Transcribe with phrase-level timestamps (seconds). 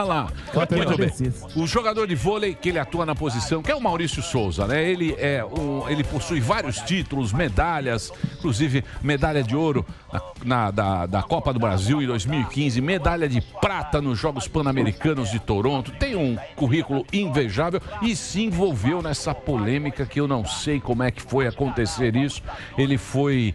[0.00, 0.28] Olha lá.
[0.76, 1.08] Muito bem.
[1.56, 4.82] O jogador de vôlei que ele atua na posição, que é o Maurício Souza, né?
[4.88, 11.06] Ele é um, ele possui vários títulos, medalhas, inclusive medalha de ouro na, na- da,
[11.06, 15.90] da Copa do Brasil em 2015, medalha de prata nos Jogos Pan-Americanos de Toronto.
[15.92, 21.10] Tem um currículo invejável e se envolveu nessa polêmica que eu não sei como é
[21.10, 22.42] que foi acontecer isso.
[22.78, 23.54] Ele foi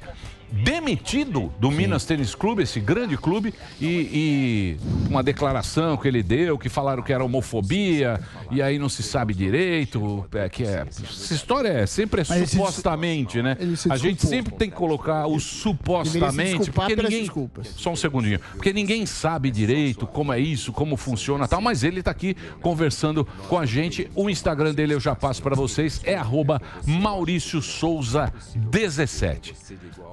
[0.51, 4.77] demitido do Minas Tênis Clube, esse grande clube, e, e
[5.09, 8.19] uma declaração que ele deu, que falaram que era homofobia,
[8.51, 12.51] e aí não se sabe direito, é, que é, essa história é sempre é Mas
[12.51, 13.57] supostamente, né?
[13.89, 17.67] A gente sempre tem que colocar o supostamente, porque ninguém, desculpas.
[17.75, 22.01] só um segundinho, porque ninguém sabe direito como é isso, como funciona tal, mas ele
[22.01, 24.09] tá aqui conversando com a gente.
[24.15, 29.53] O Instagram dele eu já passo para vocês, é arroba Maurício Souza 17.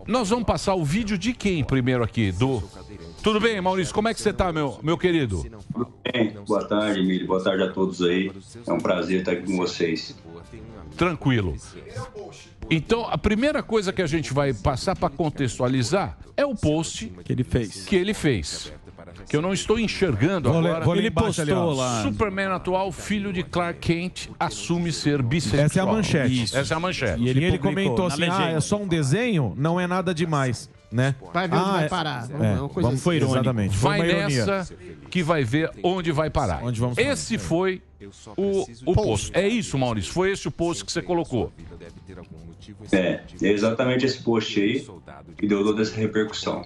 [0.07, 2.33] Nós vamos passar o vídeo de quem primeiro aqui?
[2.33, 2.63] Do.
[3.23, 3.95] Tudo bem, Maurício?
[3.95, 5.45] Como é que você tá, meu, meu querido?
[6.11, 7.27] Bem, boa tarde, Emílio.
[7.27, 8.33] Boa tarde a todos aí.
[8.67, 10.17] É um prazer estar aqui com vocês.
[10.97, 11.55] Tranquilo.
[12.71, 17.33] Então, a primeira coisa que a gente vai passar para contextualizar é o post que
[17.33, 17.85] ele fez.
[17.85, 18.73] Que ele fez.
[19.29, 20.85] Que eu não estou enxergando Vou agora.
[20.85, 22.03] vou Ele embaixo ali, postou lá.
[22.03, 25.65] Superman atual, filho de Clark Kent, assume ser bissexual.
[25.65, 26.43] Essa é a manchete.
[26.43, 26.57] Isso.
[26.57, 27.23] Essa é a manchete.
[27.23, 30.71] E ele, comentou assim: ah, é só um desenho, não é nada demais.
[30.91, 31.15] Né?
[31.33, 32.29] Vai ver onde ah, vai é- parar.
[32.31, 33.17] É, Uma coisa vamos, assim.
[33.17, 33.77] Exatamente.
[33.79, 34.47] Foi Vai uma ironia.
[34.47, 34.75] nessa
[35.11, 36.63] que vai ver onde vai parar.
[36.99, 37.81] Esse foi
[38.37, 39.31] o, o post.
[39.33, 40.13] É isso, Maurício.
[40.13, 41.51] Foi esse o post que você colocou.
[42.93, 44.87] É, é exatamente esse post aí
[45.37, 46.65] que deu toda essa repercussão.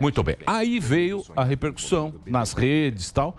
[0.00, 0.36] Muito bem.
[0.46, 3.36] Aí veio a repercussão nas redes e tal.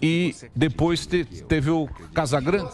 [0.00, 2.70] E depois te- teve o Casagrande,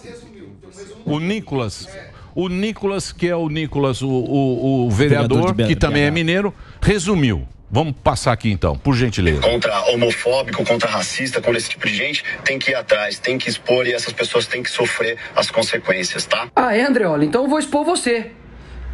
[1.04, 1.88] o Nicolas.
[2.34, 7.46] O Nicolas, que é o Nicolas, o, o- o vereador, que também é mineiro, resumiu.
[7.70, 9.42] Vamos passar aqui então, por gentileza.
[9.42, 13.48] contra homofóbico, contra racista, contra esse tipo de gente, tem que ir atrás, tem que
[13.48, 16.48] expor e essas pessoas têm que sofrer as consequências, tá?
[16.56, 17.26] Ah, é, Andreoli?
[17.26, 18.32] Então eu vou expor você.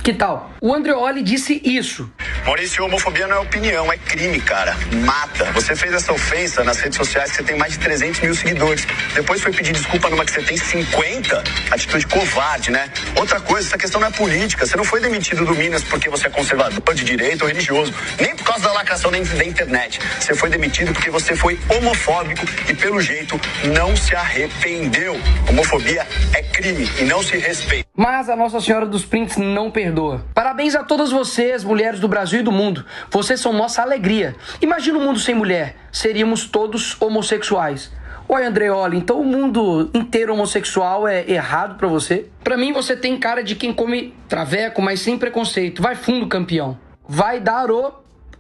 [0.05, 0.51] Que tal?
[0.61, 2.13] O Andreoli disse isso.
[2.45, 4.77] Maurício, homofobia não é opinião, é crime, cara.
[5.03, 5.47] Mata.
[5.53, 8.87] Você fez essa ofensa nas redes sociais, você tem mais de 300 mil seguidores.
[9.15, 11.43] Depois foi pedir desculpa numa que você tem 50.
[11.71, 12.93] Atitude covarde, né?
[13.17, 14.67] Outra coisa, essa questão não é política.
[14.67, 17.95] Você não foi demitido do Minas porque você é conservador de direito ou religioso.
[18.21, 20.01] Nem por causa da lacração da da internet.
[20.21, 23.41] Você foi demitido porque você foi homofóbico e, pelo jeito,
[23.75, 25.19] não se arrependeu.
[25.49, 27.89] Homofobia é crime e não se respeita.
[27.97, 29.94] Mas a Nossa Senhora dos Prints não perdoa.
[30.35, 32.85] Parabéns a todas vocês, mulheres do Brasil e do mundo.
[33.11, 34.35] Vocês são nossa alegria.
[34.61, 35.77] Imagina um mundo sem mulher.
[35.93, 37.93] Seríamos todos homossexuais.
[38.27, 42.27] Oi, Andreoli, então o mundo inteiro homossexual é errado pra você?
[42.43, 45.83] Pra mim, você tem cara de quem come traveco, mas sem preconceito.
[45.83, 46.79] Vai fundo, campeão.
[47.07, 47.93] Vai dar o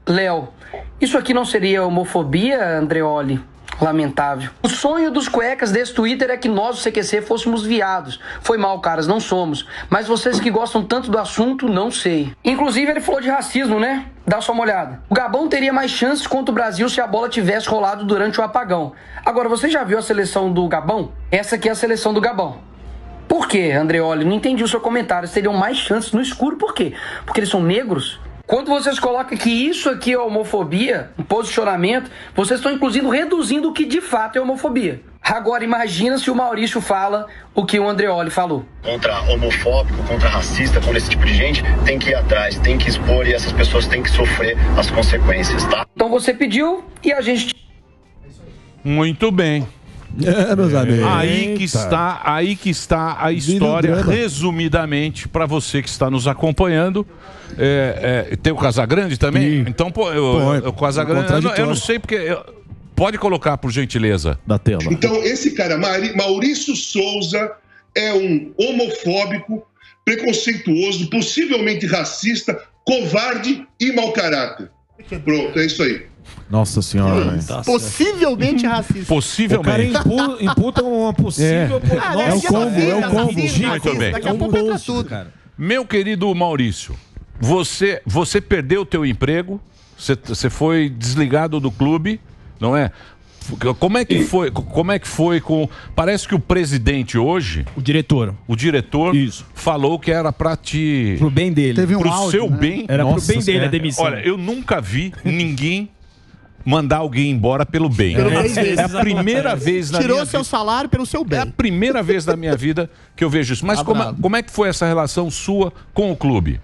[0.06, 0.48] Léo.
[0.98, 3.40] Isso aqui não seria homofobia, Andreoli?
[3.80, 4.50] Lamentável.
[4.62, 8.20] O sonho dos cuecas desse Twitter é que nós, o CQC, fôssemos viados.
[8.40, 9.66] Foi mal, caras, não somos.
[9.90, 12.32] Mas vocês que gostam tanto do assunto, não sei.
[12.44, 14.06] Inclusive, ele falou de racismo, né?
[14.26, 15.02] Dá só uma olhada.
[15.08, 18.44] O Gabão teria mais chances contra o Brasil se a bola tivesse rolado durante o
[18.44, 18.92] apagão.
[19.24, 21.12] Agora, você já viu a seleção do Gabão?
[21.30, 22.58] Essa aqui é a seleção do Gabão.
[23.28, 24.24] Por quê, Andreoli?
[24.24, 25.24] Não entendi o seu comentário.
[25.24, 26.94] Eles teriam mais chances no escuro, por quê?
[27.26, 28.20] Porque eles são negros?
[28.46, 33.72] Quando vocês colocam que isso aqui é homofobia, um posicionamento, vocês estão inclusive reduzindo o
[33.72, 35.00] que de fato é homofobia.
[35.22, 38.66] Agora imagina se o Maurício fala o que o Andreoli falou.
[38.82, 42.90] contra homofóbico, contra racista, contra esse tipo de gente, tem que ir atrás, tem que
[42.90, 45.86] expor e essas pessoas têm que sofrer as consequências, tá?
[45.96, 47.54] Então você pediu e a gente
[48.84, 49.66] Muito bem.
[50.22, 51.04] É, meus amigos.
[51.06, 57.06] Aí que está, aí que está a história, resumidamente, para você que está nos acompanhando.
[57.56, 59.60] É, é, tem o Casagrande também?
[59.66, 62.14] Então, pô, eu, eu- o Casagrande, eu, não- eu não sei porque.
[62.14, 62.44] eu-
[62.96, 64.38] pode colocar, por gentileza.
[64.46, 64.82] Da tela.
[64.90, 67.50] Então, esse cara, Mari- Maurício Souza,
[67.96, 69.66] é um homofóbico,
[70.04, 74.70] preconceituoso, possivelmente racista, covarde e mau caráter.
[75.24, 76.06] Pronto, é isso aí.
[76.50, 77.64] Nossa senhora, velho.
[77.64, 79.06] Possivelmente racista.
[79.06, 79.68] Possivelmente.
[79.68, 81.80] O cara impu- imputa uma possível.
[81.90, 81.98] É.
[81.98, 82.28] Ah, Nossa, né?
[82.28, 83.32] é o combo, é o combo.
[83.32, 84.12] Racista, Muito bem.
[84.12, 85.16] Daqui a pouco entra tudo.
[85.56, 86.94] Meu querido Maurício,
[87.40, 89.60] você, você perdeu o teu emprego,
[89.96, 92.20] você, você foi desligado do clube,
[92.60, 92.90] não é?
[93.78, 94.50] Como é que foi?
[94.50, 95.68] Como é que foi com?
[95.94, 98.34] Parece que o presidente hoje, O diretor.
[98.48, 99.44] o diretor, Isso.
[99.54, 101.74] falou que era pra te Pro bem dele.
[101.74, 102.56] Teve um pro áudio, seu né?
[102.56, 102.84] bem.
[102.88, 103.66] Era Nossa, pro bem dele é.
[103.66, 104.04] a demissão.
[104.06, 105.90] Olha, eu nunca vi ninguém
[106.64, 108.14] mandar alguém embora pelo bem.
[108.16, 110.50] Pelo é, bem é a primeira vez na Tirou minha seu vida.
[110.50, 111.52] salário pelo seu É a bem.
[111.56, 113.66] primeira vez da minha vida que eu vejo isso.
[113.66, 114.22] Mas como, bravo.
[114.22, 116.60] como é que foi essa relação sua com o clube?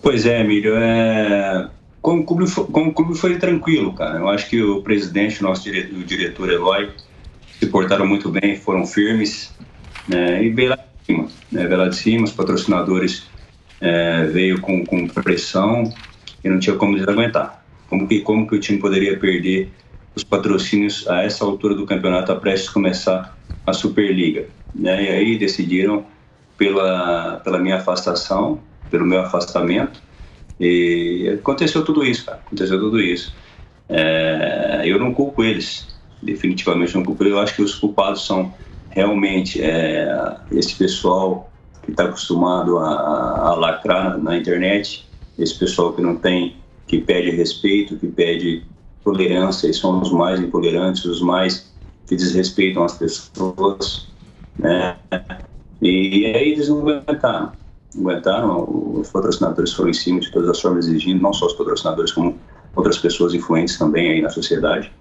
[0.00, 1.68] Pois é, Emílio, é...
[2.00, 4.18] com o, clube, foi- com o clube foi tranquilo, cara.
[4.18, 6.90] Eu acho que o presidente, o nosso diretor, o diretor Eloy,
[7.58, 9.52] se portaram muito bem, foram firmes,
[10.08, 10.42] né?
[10.44, 11.66] E veio lá de cima, né?
[11.66, 13.24] Veio lá de cima, os patrocinadores
[13.80, 15.92] é, veio com, com pressão
[16.42, 17.61] e não tinha como desaguentar.
[17.92, 19.70] Como que, como que o time poderia perder
[20.16, 23.36] os patrocínios a essa altura do campeonato, a prestes começar
[23.66, 24.48] a Superliga?
[24.74, 25.04] Né?
[25.04, 26.06] E aí decidiram
[26.56, 28.60] pela, pela minha afastação,
[28.90, 30.02] pelo meu afastamento,
[30.58, 32.38] e aconteceu tudo isso, cara.
[32.46, 33.36] Aconteceu tudo isso.
[33.90, 37.22] É, eu não culpo eles, definitivamente não culpo.
[37.24, 38.54] Eu acho que os culpados são
[38.88, 41.52] realmente é, esse pessoal
[41.84, 45.06] que está acostumado a, a lacrar na internet,
[45.38, 46.61] esse pessoal que não tem,
[46.92, 48.66] que pede respeito, que pede
[49.02, 51.72] tolerância, e são os mais intolerantes, os mais
[52.06, 54.08] que desrespeitam as pessoas,
[54.58, 54.98] né?
[55.80, 57.52] E aí eles não aguentaram.
[57.94, 61.54] Não aguentaram, os patrocinadores foram em cima de todas as formas exigindo, não só os
[61.54, 62.38] patrocinadores, como
[62.76, 64.92] outras pessoas influentes também aí na sociedade.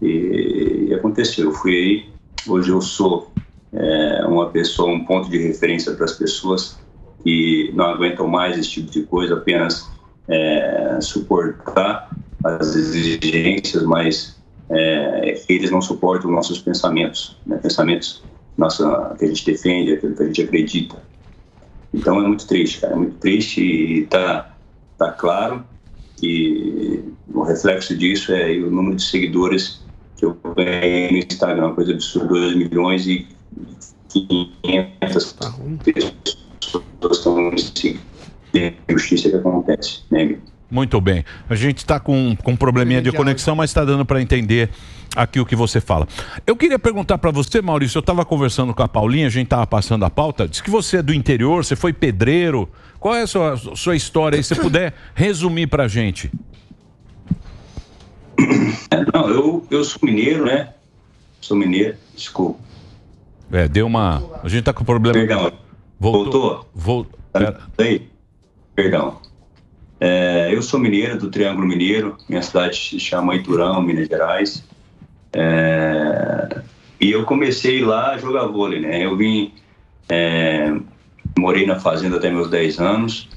[0.00, 2.08] E, e aconteceu, eu fui aí,
[2.46, 3.32] hoje eu sou
[3.72, 6.78] é, uma pessoa, um ponto de referência para as pessoas
[7.24, 9.91] que não aguentam mais esse tipo de coisa, apenas
[10.28, 12.10] é, suportar
[12.44, 14.36] as exigências, mas
[14.70, 17.58] é, eles não suportam nossos pensamentos, né?
[17.58, 18.22] pensamentos
[18.56, 20.96] nossa, que a gente defende, aquilo que a gente acredita.
[21.92, 24.54] Então é muito triste, cara, é muito triste e tá,
[24.98, 25.64] tá claro
[26.16, 29.82] que o reflexo disso é o número de seguidores
[30.16, 33.26] que eu ganhei no Instagram, coisa absurda, 2 milhões e
[34.08, 35.36] 500
[35.80, 38.11] pessoas estão me seguindo.
[38.54, 40.36] É justiça que acontece, né?
[40.70, 41.22] Muito bem.
[41.50, 44.70] A gente está com, com um probleminha de conexão, mas está dando para entender
[45.14, 46.08] aqui o que você fala.
[46.46, 49.66] Eu queria perguntar para você, Maurício, eu estava conversando com a Paulinha, a gente estava
[49.66, 52.66] passando a pauta, disse que você é do interior, você foi pedreiro.
[52.98, 54.42] Qual é a sua, sua história aí?
[54.42, 56.30] Se você puder resumir para a gente.
[58.90, 60.70] É, não, eu, eu sou mineiro, né?
[61.40, 62.58] Sou mineiro, desculpa.
[63.52, 64.22] É, deu uma.
[64.42, 65.12] A gente tá com problema.
[65.12, 65.52] Perdão.
[66.00, 66.66] Voltou?
[66.74, 67.18] Voltou?
[67.78, 68.08] Aí?
[68.74, 69.20] Perdão.
[70.00, 74.64] É, eu sou mineiro do Triângulo Mineiro, minha cidade se chama Iturão, Minas Gerais.
[75.32, 76.60] É,
[77.00, 79.04] e eu comecei lá a jogar vôlei, né?
[79.04, 79.52] Eu vim,
[80.08, 80.74] é,
[81.38, 83.28] morei na fazenda até meus 10 anos,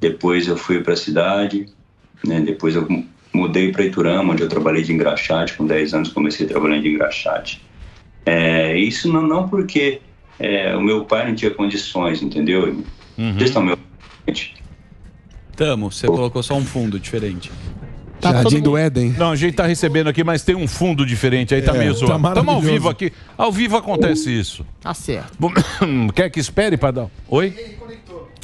[0.00, 1.66] depois eu fui para a cidade,
[2.24, 2.40] né?
[2.40, 2.86] depois eu
[3.32, 7.62] mudei para Iturama, onde eu trabalhei de engraxate, com 10 anos comecei trabalhando de engraxate.
[8.24, 10.00] É, isso não, não porque
[10.38, 12.82] é, o meu pai não tinha condições, entendeu?
[13.16, 13.86] Vocês estão me ouvindo?
[15.56, 17.50] Tamo, você colocou só um fundo diferente.
[18.20, 19.14] Tá Jardim do Éden.
[19.18, 21.94] Não, a gente tá recebendo aqui, mas tem um fundo diferente aí, tá É, meio
[21.94, 22.16] tá.
[22.16, 23.12] Estamos ao vivo aqui.
[23.36, 24.64] Ao vivo acontece isso.
[24.80, 25.32] Tá certo.
[25.38, 25.52] Bom,
[26.14, 27.10] Quer que espere, Padão?
[27.28, 27.54] Oi?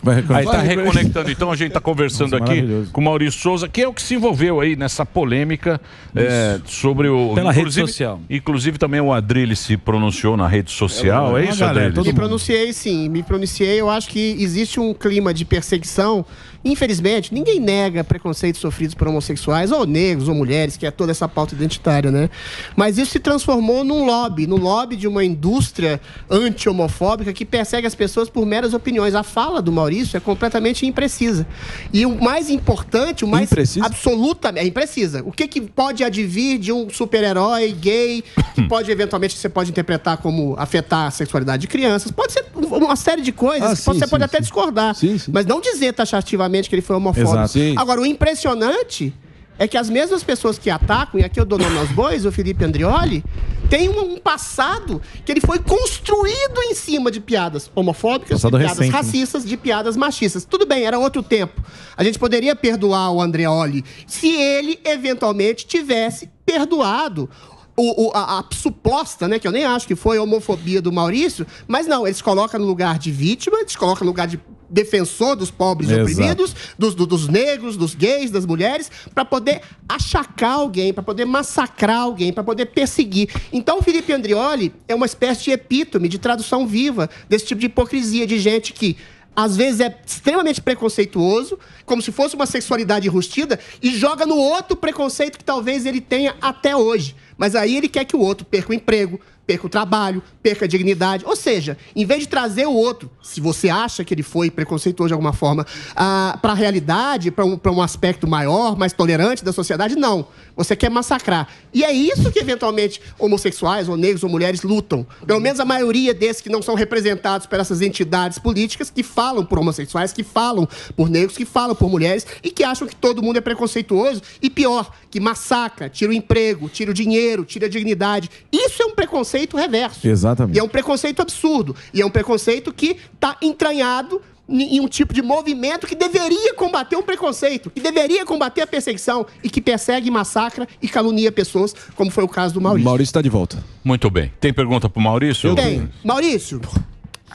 [0.03, 3.41] Vai Aí tá Vai, reconectando, então a gente tá conversando Nossa, aqui com o Maurício
[3.41, 5.81] Souza, que é o que se envolveu aí nessa polêmica
[6.15, 7.35] é, sobre o.
[7.37, 8.21] Pela rede inclusive- social.
[8.29, 12.03] Inclusive também o Adrilho se pronunciou na rede social, é, isso, Adrilho?
[12.05, 13.81] Me pronunciei sim, me pronunciei.
[13.81, 16.27] Eu acho que existe um clima de perseguição.
[16.65, 21.29] Infelizmente, ninguém nega preconceitos sofridos por homossexuais, ou negros, ou mulheres, que é toda essa
[21.29, 22.31] pauta identitária, né?
[22.77, 26.01] Mas isso se transformou num lobby, no lobby de uma indústria
[26.31, 29.15] anti-homofóbica que persegue as pessoas por meras opiniões.
[29.15, 31.47] A fala do Maurício é completamente imprecisa.
[31.93, 33.51] E o mais importante, o mais
[33.83, 35.23] absolutamente é imprecisa.
[35.25, 38.23] O que, que pode advir de um super-herói gay
[38.55, 42.13] que pode eventualmente você pode interpretar como afetar a sexualidade de crianças?
[42.13, 44.95] Pode ser uma série de coisas Ah, que você sim, pode sim, até discordar,
[45.33, 47.33] mas não dizer taxativamente que ele foi homofóbico.
[47.35, 47.53] Exato.
[47.53, 47.75] Sim.
[47.77, 49.13] Agora, o impressionante
[49.59, 52.33] é que as mesmas pessoas que atacam, e aqui eu dou nome aos bois, o
[52.33, 53.23] Felipe Andrioli,
[53.69, 58.79] tem um, passado que ele foi construído em cima de piadas homofóbicas, Passado de piadas
[58.79, 58.99] recente, né?
[58.99, 60.45] racistas, de piadas machistas.
[60.45, 61.63] Tudo bem, era outro tempo.
[61.97, 67.29] A gente poderia perdoar o Andreoli se ele, eventualmente, tivesse perdoado
[67.77, 70.93] o, o- a, a suposta, né, que eu nem acho que foi a homofobia do
[70.93, 74.39] Maurício, mas não, eles colocam no lugar de vítima, eles colocam no lugar de
[74.73, 79.61] defensor dos pobres e oprimidos, dos, do- dos negros, dos gays, das mulheres, para poder
[79.89, 83.29] achacar alguém, para poder massacrar alguém, para poder perseguir.
[83.53, 87.67] Então, o Felipe Andrioli é uma espécie de epítome, de tradução viva desse tipo de
[87.67, 88.97] hipocrisia de gente que
[89.35, 94.77] às vezes é extremamente preconceituoso, como se fosse uma sexualidade enrustida, e joga no outro
[94.77, 97.17] preconceito que talvez ele tenha até hoje.
[97.39, 100.69] Mas aí ele quer que o outro perca o emprego, perca o trabalho, perca a
[100.69, 101.25] dignidade.
[101.27, 105.09] Ou seja, em vez de trazer o outro, se você acha que ele foi preconceituoso
[105.09, 109.53] de alguma forma, ah, para a realidade, para um, um aspecto maior, mais tolerante da
[109.53, 110.27] sociedade, não.
[110.57, 111.49] Você quer massacrar.
[111.73, 115.07] E é isso que, eventualmente, homossexuais, ou negros, ou mulheres lutam.
[115.27, 119.45] Pelo menos a maioria desses que não são representados por essas entidades políticas que falam
[119.45, 123.23] por homossexuais, que falam por negros, que falam por mulheres e que acham que todo
[123.23, 124.23] mundo é preconceituoso.
[124.41, 128.31] E pior, que massacra, tira o emprego, tira o dinheiro, tira a dignidade.
[128.53, 130.07] Isso é um preconceito reverso.
[130.07, 130.57] Exatamente.
[130.57, 131.75] E é um preconceito absurdo.
[131.93, 136.97] E é um preconceito que está entranhado em um tipo de movimento que deveria combater
[136.97, 142.11] o preconceito, que deveria combater a perseguição e que persegue, massacra e calunia pessoas, como
[142.11, 142.85] foi o caso do Maurício.
[142.85, 143.63] Maurício está de volta.
[143.83, 144.33] Muito bem.
[144.41, 145.55] Tem pergunta para o Maurício?
[145.55, 145.89] Tem.
[146.05, 146.61] Maurício,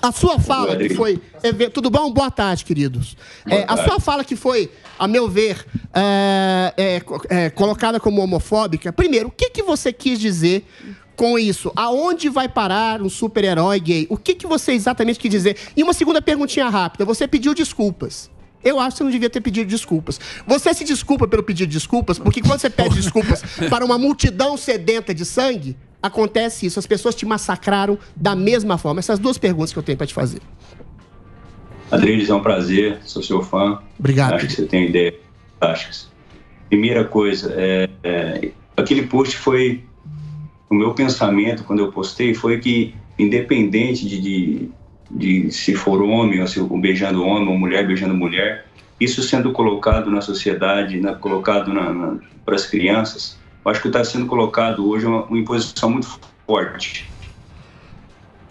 [0.02, 1.20] a sua fala que foi.
[1.42, 2.12] é, tudo bom?
[2.12, 3.18] Boa tarde, queridos.
[3.50, 8.94] É, a sua fala que foi, a meu ver, é, é, é, colocada como homofóbica.
[8.94, 10.66] Primeiro, o que, que você quis dizer
[11.18, 11.74] com isso?
[11.76, 14.08] Aonde vai parar um super-herói gay?
[14.10, 15.58] O que, que você exatamente quis dizer?
[15.76, 17.04] E uma segunda perguntinha rápida.
[17.04, 18.30] Você pediu desculpas.
[18.64, 20.20] Eu acho que você não devia ter pedido desculpas.
[20.46, 24.56] Você se desculpa pelo pedido de desculpas, porque quando você pede desculpas para uma multidão
[24.56, 26.78] sedenta de sangue, acontece isso.
[26.78, 29.00] As pessoas te massacraram da mesma forma.
[29.00, 30.42] Essas duas perguntas que eu tenho para te fazer.
[31.90, 33.82] Adriles, é um prazer, sou seu fã.
[33.98, 34.34] Obrigado.
[34.34, 35.16] Acho que você tem ideias
[35.54, 36.10] fantásticas.
[36.70, 39.84] Primeira coisa, é, é, aquele post foi
[40.70, 44.70] o meu pensamento quando eu postei foi que, independente de, de,
[45.10, 48.66] de se for homem ou se beijando homem ou mulher beijando mulher,
[49.00, 51.72] isso sendo colocado na sociedade, na, colocado
[52.44, 53.38] para as crianças,
[53.70, 57.10] acho que está sendo colocado hoje uma, uma imposição muito forte,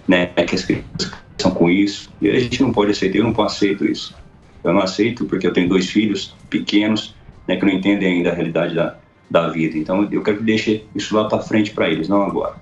[0.07, 0.27] né?
[0.27, 3.19] Que as crianças são com isso e a gente não pode aceitar.
[3.19, 4.15] Eu não aceito isso.
[4.63, 7.15] Eu não aceito porque eu tenho dois filhos pequenos,
[7.47, 7.57] né?
[7.57, 8.97] Que não entendem ainda a realidade da,
[9.31, 9.77] da vida.
[9.77, 12.57] Então eu quero que deixe isso lá para frente para eles, não agora.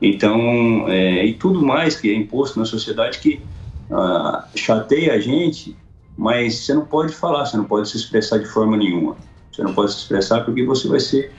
[0.00, 3.40] Então, é, e tudo mais que é imposto na sociedade que
[3.88, 5.76] ah, chateia a gente,
[6.16, 9.16] mas você não pode falar, você não pode se expressar de forma nenhuma.
[9.52, 11.30] Você não pode se expressar porque você vai ser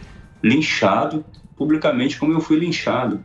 [0.42, 1.26] linchado
[1.58, 3.20] publicamente como eu fui linchado,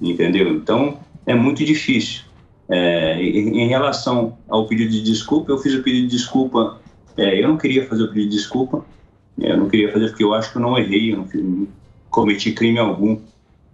[0.00, 0.50] entendeu?
[0.50, 2.22] Então, é muito difícil.
[2.68, 6.78] É, em relação ao pedido de desculpa, eu fiz o pedido de desculpa,
[7.16, 8.84] é, eu não queria fazer o pedido de desculpa,
[9.38, 11.68] eu não queria fazer porque eu acho que eu não errei, eu não, não
[12.10, 13.20] cometi crime algum,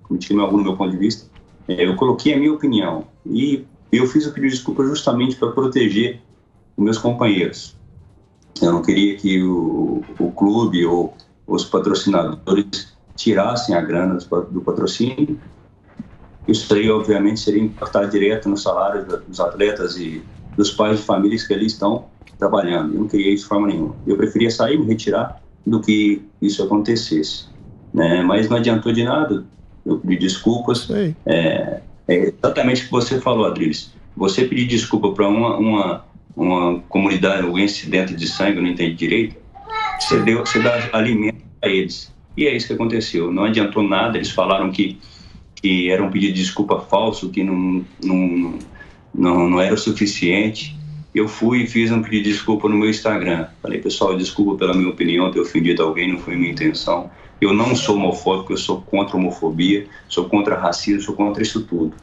[0.03, 1.31] cometi crime algum do meu ponto de vista.
[1.67, 5.53] É, eu coloquei a minha opinião e eu fiz o pedido de desculpa justamente para
[5.53, 6.21] proteger
[6.77, 7.75] os meus companheiros.
[8.61, 11.17] Eu não queria que o, o clube ou
[11.47, 14.19] os patrocinadores tirassem a grana
[14.51, 15.41] do patrocínio.
[16.47, 20.23] Isso aí, obviamente, seria impactar direto no salário dos atletas e
[20.57, 22.07] dos pais de famílias que ali estão
[22.39, 22.95] trabalhando.
[22.95, 23.97] Eu não queria isso de forma nenhuma.
[24.07, 27.47] Eu preferia sair, me retirar do que isso acontecesse.
[27.93, 28.23] Né?
[28.23, 29.45] Mas não adiantou de nada.
[29.85, 30.89] Eu pedi desculpas.
[31.27, 33.93] É, é, exatamente o que você falou, Adriles.
[34.17, 36.05] Você pedir desculpa para uma, uma,
[36.37, 39.37] uma comunidade, um incidente de sangue, eu não entendi direito,
[39.99, 42.13] você, deu, você dá alimento a eles.
[42.37, 43.33] E é isso que aconteceu.
[43.33, 44.17] Não adiantou nada.
[44.17, 44.99] Eles falaram que,
[45.55, 48.59] que era um pedido de desculpa falso, que não, não,
[49.15, 50.77] não, não era o suficiente
[51.15, 53.47] eu fui e fiz um pedido de desculpa no meu Instagram.
[53.63, 57.09] Falei, pessoal, desculpa pela minha opinião, ter ofendido alguém, não foi minha intenção.
[57.41, 61.63] Eu não sou homofóbico, eu sou contra a homofobia, sou contra racismo, sou contra isso
[61.63, 61.95] tudo.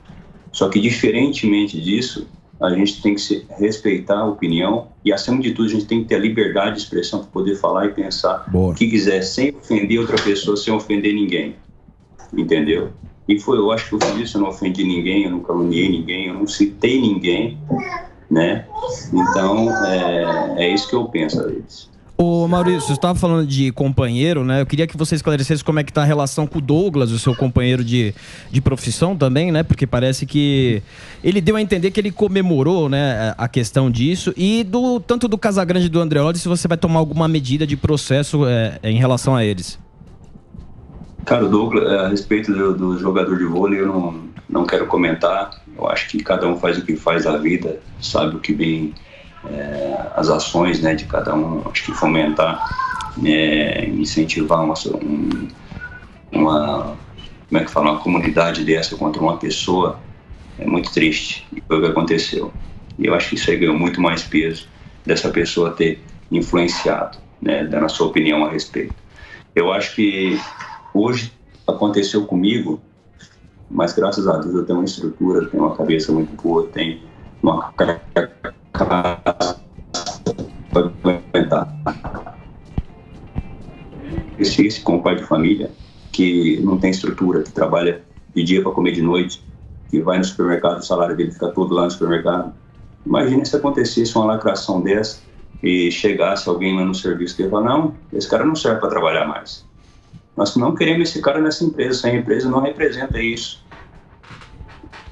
[0.51, 2.27] Só que, diferentemente disso,
[2.61, 6.09] a gente tem que respeitar a opinião e, acima de tudo, a gente tem que
[6.09, 8.71] ter a liberdade de expressão para poder falar e pensar Boa.
[8.71, 11.55] o que quiser, sem ofender outra pessoa, sem ofender ninguém.
[12.31, 12.91] Entendeu?
[13.27, 15.89] E foi, eu acho que eu fiz isso, eu não ofendi ninguém, eu não caluniei
[15.89, 17.57] ninguém, eu não citei ninguém
[18.31, 18.65] né?
[19.13, 21.91] Então, é, é isso que eu penso vezes.
[22.17, 24.61] Ô Maurício, você estava falando de companheiro, né?
[24.61, 27.17] Eu queria que você esclarecesse como é que tá a relação com o Douglas, o
[27.17, 28.13] seu companheiro de,
[28.51, 29.63] de profissão também, né?
[29.63, 30.83] Porque parece que
[31.23, 34.35] ele deu a entender que ele comemorou, né, a questão disso.
[34.37, 37.75] E do tanto do Casagrande e do Andreoli, se você vai tomar alguma medida de
[37.75, 39.79] processo é, em relação a eles.
[41.25, 45.60] Cara, o Douglas, a respeito do, do jogador de vôlei, eu não, não quero comentar.
[45.77, 48.93] Eu acho que cada um faz o que faz a vida, sabe o que bem
[49.49, 51.61] é, as ações né, de cada um.
[51.69, 52.67] Acho que fomentar,
[53.25, 54.73] é, incentivar uma,
[55.03, 55.47] um,
[56.31, 56.97] uma,
[57.49, 59.99] como é que fala, uma comunidade dessa contra uma pessoa
[60.59, 61.47] é muito triste.
[61.55, 62.53] E foi o que aconteceu.
[62.99, 64.67] E eu acho que isso aí ganhou muito mais peso
[65.05, 66.01] dessa pessoa ter
[66.31, 68.93] influenciado, né, dando a sua opinião a respeito.
[69.55, 70.39] Eu acho que
[70.93, 71.33] hoje
[71.67, 72.79] aconteceu comigo
[73.73, 76.99] mas graças a Deus eu tenho uma estrutura, tenho uma cabeça muito boa, tenho
[77.41, 77.73] uma
[84.37, 85.71] esse com pai de família
[86.11, 88.03] que não tem estrutura, que trabalha
[88.35, 89.43] de dia para comer de noite,
[89.89, 92.53] que vai no supermercado, o salário dele fica todo lá no supermercado.
[93.05, 95.21] Imagina se acontecesse uma lacração dessa
[95.63, 99.27] e chegasse alguém lá no serviço e falar, não, esse cara não serve para trabalhar
[99.27, 99.65] mais.
[100.41, 103.63] Nós não queremos esse cara nessa empresa, essa empresa não representa isso.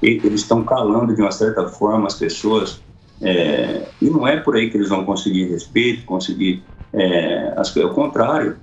[0.02, 2.82] E eles estão calando de uma certa forma as pessoas,
[3.22, 6.64] é, e não é por aí que eles vão conseguir respeito, conseguir.
[6.92, 8.56] É, as, ao contrário,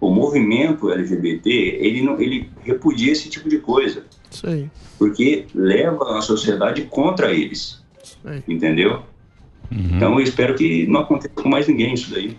[0.00, 4.02] o movimento LGBT ele, não, ele repudia esse tipo de coisa.
[4.30, 4.70] Sim.
[4.98, 7.84] Porque leva a sociedade contra eles.
[8.02, 8.42] Sim.
[8.48, 9.02] Entendeu?
[9.70, 9.96] Uhum.
[9.96, 12.38] Então eu espero que não aconteça com mais ninguém isso daí.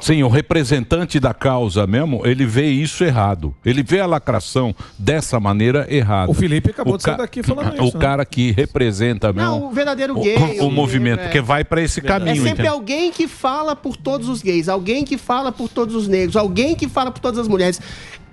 [0.00, 3.54] Sim, o representante da causa mesmo, ele vê isso errado.
[3.64, 6.30] Ele vê a lacração dessa maneira errada.
[6.30, 7.96] O Felipe acabou O de sair daqui falando O isso.
[7.96, 8.00] né?
[8.02, 10.58] cara que representa mesmo Não, o verdadeiro o, gay.
[10.60, 11.22] o movimento, é.
[11.24, 12.36] porque vai para esse É caminho.
[12.36, 12.72] sempre entendeu?
[12.72, 16.74] alguém que fala por todos os gays, alguém que fala por todos os negros, alguém
[16.74, 17.78] que fala por todas as mulheres.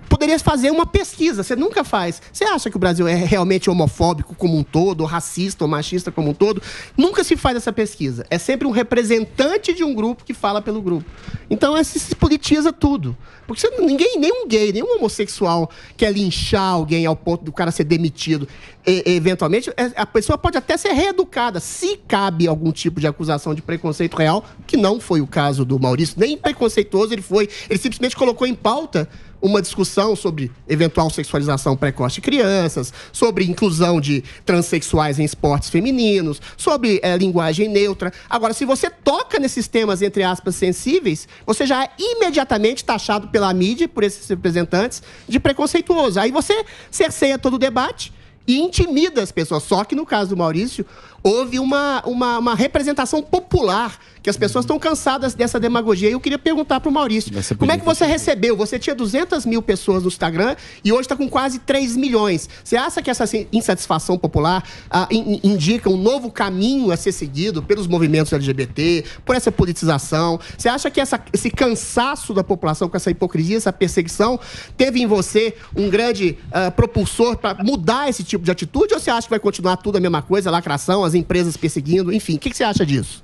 [0.10, 2.22] Poderia fazer uma pesquisa, você nunca faz.
[2.32, 6.12] Você acha que o Brasil é realmente homofóbico como um todo, ou racista ou machista
[6.12, 6.62] como um todo?
[6.96, 8.26] Nunca se faz essa pesquisa.
[8.30, 11.06] É sempre um representante de um grupo que fala pelo grupo.
[11.50, 13.16] Então é, se, politiza tudo.
[13.46, 17.84] Porque você- ninguém, nenhum gay, nenhum homossexual quer linchar alguém ao ponto do cara ser
[17.86, 18.48] demitido.
[18.90, 23.62] Eventualmente, é- a pessoa pode até ser reeducada, se cabe algum tipo de acusação de
[23.62, 27.50] preconceito real, que não foi o caso do Maurício, nem preconceituoso ele foi.
[27.70, 29.10] Ele simplesmente colocou em pauta
[29.42, 36.42] uma discussão sobre eventual sexualização precoce de crianças, sobre inclusão de transexuais em esportes femininos,
[36.56, 38.12] sobre eh, linguagem neutra.
[38.30, 43.54] Agora, se você toca nesses temas, entre aspas, sensíveis, você já é imediatamente taxado pela
[43.54, 46.20] mídia, por esses representantes, de preconceituoso.
[46.20, 48.16] Aí você cerceia todo o debate
[48.48, 49.64] e intimida as pessoas.
[49.64, 50.86] Só que no caso do Maurício,
[51.22, 56.10] houve uma, uma, uma representação popular, que as pessoas estão cansadas dessa demagogia.
[56.10, 58.56] E eu queria perguntar para o Maurício, como é que você recebeu?
[58.58, 62.48] Você tinha 200 mil pessoas no Instagram e hoje está com quase 3 milhões.
[62.64, 67.62] Você acha que essa insatisfação popular ah, in- indica um novo caminho a ser seguido
[67.64, 70.40] pelos movimentos LGBT, por essa politização?
[70.58, 74.40] Você acha que essa- esse cansaço da população com essa hipocrisia, essa perseguição,
[74.78, 78.94] teve em você um grande ah, propulsor para mudar esse tipo de atitude?
[78.94, 82.14] Ou você acha que vai continuar tudo a mesma coisa, lacração, as empresas perseguindo?
[82.14, 83.24] Enfim, o que, que você acha disso?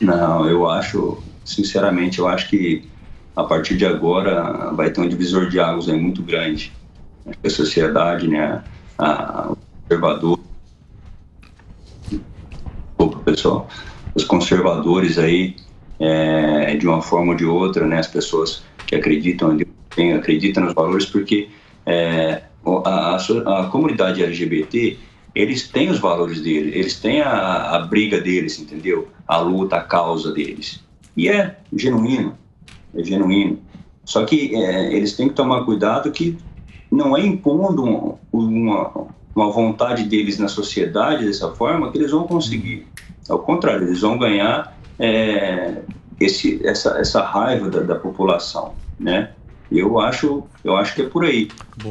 [0.00, 2.88] Não, eu acho, sinceramente, eu acho que
[3.36, 6.72] a partir de agora vai ter um divisor de águas aí muito grande.
[7.42, 8.62] Que a sociedade, né,
[8.98, 9.52] a,
[9.82, 10.40] conservador,
[12.98, 13.68] Opa, pessoal,
[14.14, 15.56] os conservadores aí,
[15.98, 20.12] é, de uma forma ou de outra, né, as pessoas que acreditam, em Deus, quem
[20.12, 21.48] acredita nos valores, porque
[21.86, 24.98] é, a, a a comunidade LGBT,
[25.34, 29.08] eles têm os valores deles, eles têm a, a briga deles, entendeu?
[29.26, 30.80] A luta, a causa deles.
[31.16, 32.36] E é genuíno,
[32.94, 33.58] é genuíno.
[34.04, 36.36] Só que é, eles têm que tomar cuidado que
[36.90, 42.24] não é impondo um- uma, uma vontade deles na sociedade dessa forma que eles vão
[42.24, 42.86] conseguir.
[43.28, 45.82] Ao contrário, eles vão ganhar é,
[46.18, 49.30] esse, essa, essa raiva da, da população, né?
[49.70, 51.48] Eu acho, eu acho que é por aí.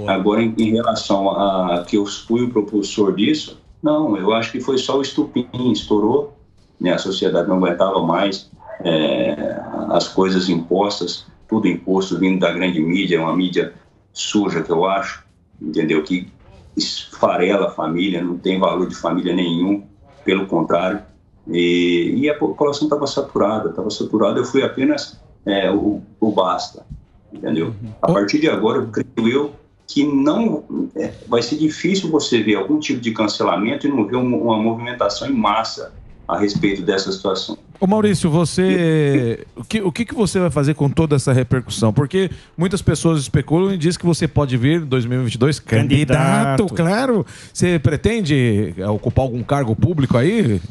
[0.07, 4.59] Agora, em, em relação a que eu fui o propulsor disso, não, eu acho que
[4.59, 6.37] foi só o estupim, estourou,
[6.79, 6.93] né?
[6.93, 8.49] A sociedade não aguentava mais
[8.81, 13.73] é, as coisas impostas, tudo imposto vindo da grande mídia, uma mídia
[14.11, 15.23] suja que eu acho,
[15.61, 16.03] entendeu?
[16.03, 16.27] Que
[16.75, 19.83] esfarela a família, não tem valor de família nenhum,
[20.23, 21.01] pelo contrário.
[21.47, 24.39] E, e a população estava saturada, estava saturada.
[24.39, 26.85] Eu fui apenas é, o, o basta,
[27.33, 27.73] entendeu?
[28.01, 29.53] A partir de agora, eu creio eu
[29.87, 30.63] que não
[30.95, 34.57] é, vai ser difícil você ver algum tipo de cancelamento e não ver uma, uma
[34.57, 35.91] movimentação em massa
[36.27, 37.57] a respeito dessa situação.
[37.79, 39.47] Ô Maurício, você.
[39.55, 41.91] O que, o que que você vai fazer com toda essa repercussão?
[41.91, 46.75] Porque muitas pessoas especulam e dizem que você pode vir em 2022 candidato, Candidato.
[46.75, 47.25] claro.
[47.51, 50.61] Você pretende eh, ocupar algum cargo público aí?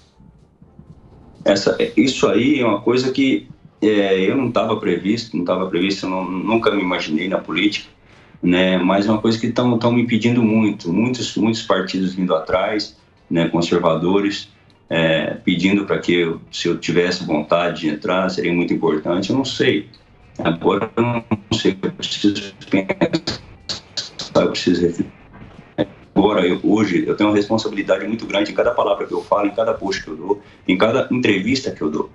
[1.44, 3.49] Essa, isso aí é uma coisa que
[3.81, 7.88] é, eu não estava previsto, não estava previsto, não, nunca me imaginei na política,
[8.43, 8.79] né?
[8.79, 12.97] Mas é uma coisa que estão me pedindo muito, muitos muitos partidos vindo atrás,
[13.31, 13.49] né?
[13.49, 14.49] Conservadores
[14.88, 19.31] é, pedindo para que eu, se eu tivesse vontade de entrar seria muito importante.
[19.31, 19.88] Eu não sei,
[20.38, 25.19] agora eu não sei, eu preciso pensar, eu preciso refletir.
[26.19, 29.47] Agora, eu, hoje, eu tenho uma responsabilidade muito grande em cada palavra que eu falo,
[29.47, 32.11] em cada post que eu dou, em cada entrevista que eu dou.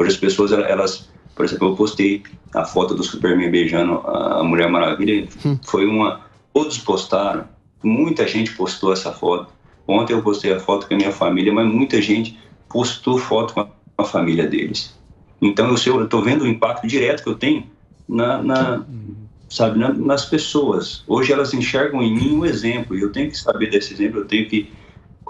[0.00, 2.22] Hoje as pessoas, elas, por exemplo, eu postei
[2.54, 5.28] a foto do Superman beijando a Mulher Maravilha,
[5.62, 6.22] foi uma...
[6.54, 7.44] Todos postaram,
[7.84, 9.52] muita gente postou essa foto.
[9.86, 13.60] Ontem eu postei a foto com a minha família, mas muita gente postou foto com
[13.60, 14.98] a, com a família deles.
[15.42, 17.66] Então eu estou vendo o impacto direto que eu tenho
[18.08, 18.84] na, na,
[19.48, 21.02] sabe, na- nas pessoas.
[21.06, 24.24] Hoje elas enxergam em mim um exemplo e eu tenho que saber desse exemplo, eu
[24.24, 24.70] tenho que,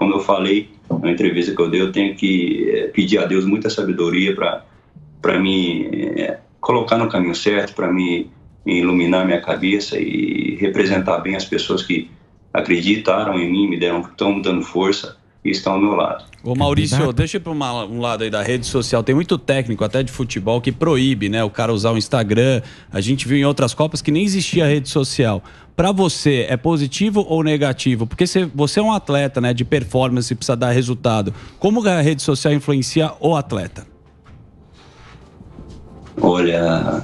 [0.01, 0.71] como eu falei
[1.03, 5.39] na entrevista que eu dei, eu tenho que eh, pedir a Deus muita sabedoria para
[5.39, 5.85] me
[6.17, 8.31] eh, colocar no caminho certo, para me
[8.65, 12.11] iluminar minha cabeça e representar bem as pessoas que
[12.51, 16.25] acreditaram em mim, me deram, estão me dando força e estão ao meu lado.
[16.45, 19.03] Ô Maurício, deixa eu ir para um lado aí da rede social.
[19.03, 21.43] Tem muito técnico, até de futebol, que proíbe, né?
[21.43, 22.63] O cara usar o Instagram.
[22.93, 25.43] A gente viu em outras Copas que nem existia rede social.
[25.75, 28.07] Para você, é positivo ou negativo?
[28.07, 29.55] Porque você, você é um atleta, né?
[29.55, 31.33] De performance, precisa dar resultado.
[31.59, 33.87] Como a rede social influencia o atleta?
[36.21, 37.01] Olha,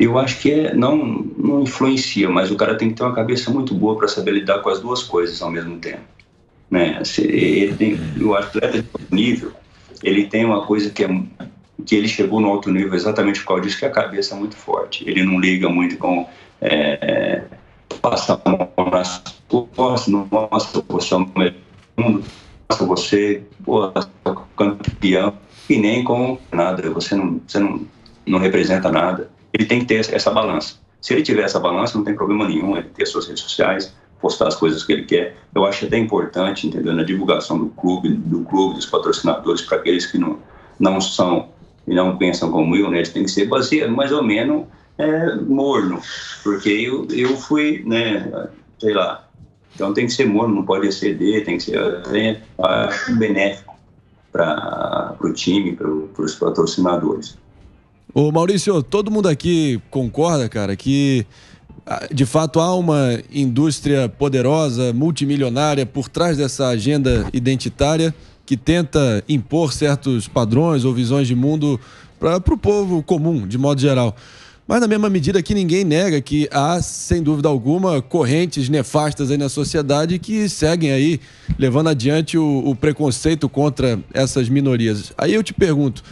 [0.00, 3.52] eu acho que é, não, não influencia, mas o cara tem que ter uma cabeça
[3.52, 6.02] muito boa para saber lidar com as duas coisas ao mesmo tempo.
[6.72, 7.04] Né?
[7.04, 9.52] Se ele tem, o atleta de alto nível,
[10.02, 11.22] ele tem uma coisa que é
[11.84, 14.56] que ele chegou no alto nível exatamente por causa disso, que a cabeça é muito
[14.56, 15.04] forte.
[15.06, 16.26] Ele não liga muito com
[16.62, 17.42] é,
[18.00, 21.54] passar a mão nas costas, não mostra você é o melhor
[21.96, 22.24] do mundo,
[22.70, 23.92] mostra você, pô,
[24.24, 25.34] sou campeão,
[25.68, 27.84] e nem com nada, você não, você não,
[28.24, 29.28] não representa nada.
[29.52, 30.76] Ele tem que ter essa- essa balança.
[31.02, 34.48] Se ele tiver essa balança, não tem problema nenhum ele ter suas redes sociais, postar
[34.48, 35.36] as coisas que ele quer.
[35.54, 40.06] Eu acho até importante, entendeu, na divulgação do clube, do clube, dos patrocinadores, para aqueles
[40.06, 40.38] que não,
[40.78, 41.48] não são
[41.86, 45.34] e não pensam como eu, né, eles têm que ser baseado mais ou menos é,
[45.34, 46.00] morno,
[46.44, 49.28] porque eu, eu fui, né, sei lá,
[49.74, 51.78] então tem que ser morno, não pode exceder, tem que ser
[52.14, 53.74] é, acho benéfico
[54.30, 57.36] para o time, para os patrocinadores.
[58.14, 61.26] Ô Maurício, todo mundo aqui concorda, cara, que
[62.12, 68.14] de fato há uma indústria poderosa, multimilionária por trás dessa agenda identitária
[68.46, 71.80] que tenta impor certos padrões ou visões de mundo
[72.18, 74.14] para o povo comum, de modo geral.
[74.66, 79.36] Mas na mesma medida que ninguém nega que há, sem dúvida alguma, correntes nefastas aí
[79.36, 81.20] na sociedade que seguem aí
[81.58, 85.12] levando adiante o, o preconceito contra essas minorias.
[85.18, 86.02] Aí eu te pergunto,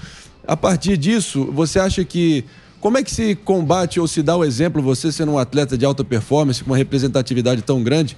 [0.46, 2.44] a partir disso, você acha que
[2.81, 5.85] como é que se combate ou se dá o exemplo, você sendo um atleta de
[5.85, 8.16] alta performance com uma representatividade tão grande,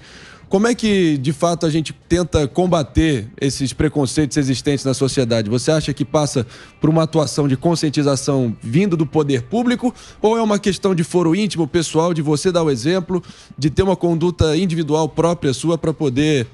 [0.48, 5.48] como é que de fato a gente tenta combater esses preconceitos existentes na sociedade?
[5.48, 6.46] Você acha que passa
[6.78, 11.34] por uma atuação de conscientização vindo do poder público ou é uma questão de foro
[11.34, 13.22] íntimo, pessoal, de você dar o exemplo,
[13.56, 16.46] de ter uma conduta individual própria sua para poder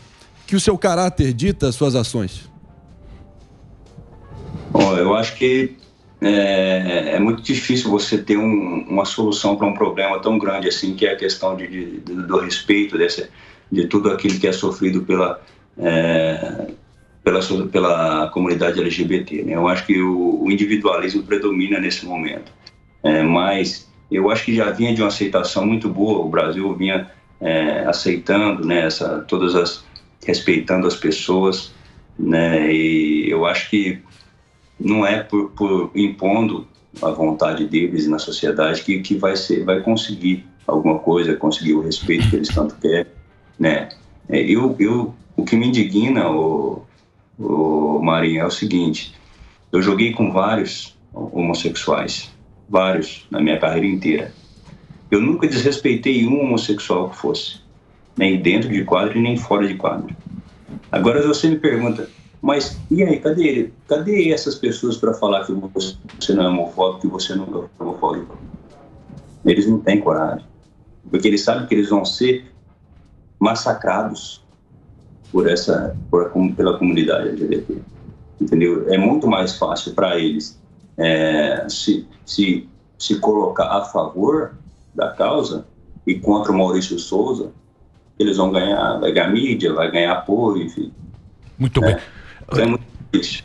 [0.46, 2.48] que o seu caráter dita as suas ações?
[4.72, 5.76] Ó, eu acho que
[6.20, 10.94] é, é muito difícil você ter um- uma solução para um problema tão grande assim,
[10.94, 12.96] que é a questão de, de- do, respeito
[13.70, 15.40] de tudo aquilo que é sofrido pela,
[15.78, 16.66] é,
[17.22, 19.44] pela, pela comunidade LGBT.
[19.44, 19.54] Né?
[19.54, 22.50] Eu acho que o, o individualismo predomina nesse momento.
[23.02, 27.10] É, mas eu acho que já vinha de uma aceitação muito boa, o Brasil vinha
[27.40, 29.84] é, aceitando né, essa, todas as
[30.26, 31.72] respeitando as pessoas,
[32.18, 32.72] né?
[32.72, 33.98] E eu acho que
[34.78, 36.66] não é por, por impondo
[37.02, 41.80] a vontade deles na sociedade que, que vai ser vai conseguir alguma coisa conseguir o
[41.80, 43.06] respeito que eles tanto querem
[43.58, 43.88] né?
[44.28, 46.82] É, eu, eu o que me indigna o,
[47.38, 49.14] o Marinho é o seguinte
[49.72, 52.30] eu joguei com vários homossexuais
[52.68, 54.32] vários na minha carreira inteira.
[55.10, 57.60] Eu nunca desrespeitei um homossexual que fosse
[58.16, 60.14] nem dentro de quadro e nem fora de quadro.
[60.92, 63.74] Agora você me pergunta mas e aí, cadê ele?
[63.88, 68.38] Cadê essas pessoas para falar que você, não é homofóbico, que você nunca foi homofóbico?
[69.44, 70.46] Eles não têm coragem.
[71.10, 72.52] Porque eles sabem que eles vão ser
[73.40, 74.44] massacrados
[75.32, 77.78] por essa, por, pela comunidade LGBT.
[78.40, 78.88] Entendeu?
[78.88, 80.58] É muito mais fácil para eles
[80.96, 84.54] é, se, se, se colocar a favor
[84.94, 85.66] da causa
[86.06, 87.52] e contra o Maurício Souza,
[88.18, 90.92] eles vão ganhar, vai ganhar mídia, vai ganhar apoio, enfim.
[91.58, 91.96] Muito bem.
[92.56, 92.82] É muito
[93.12, 93.42] difícil.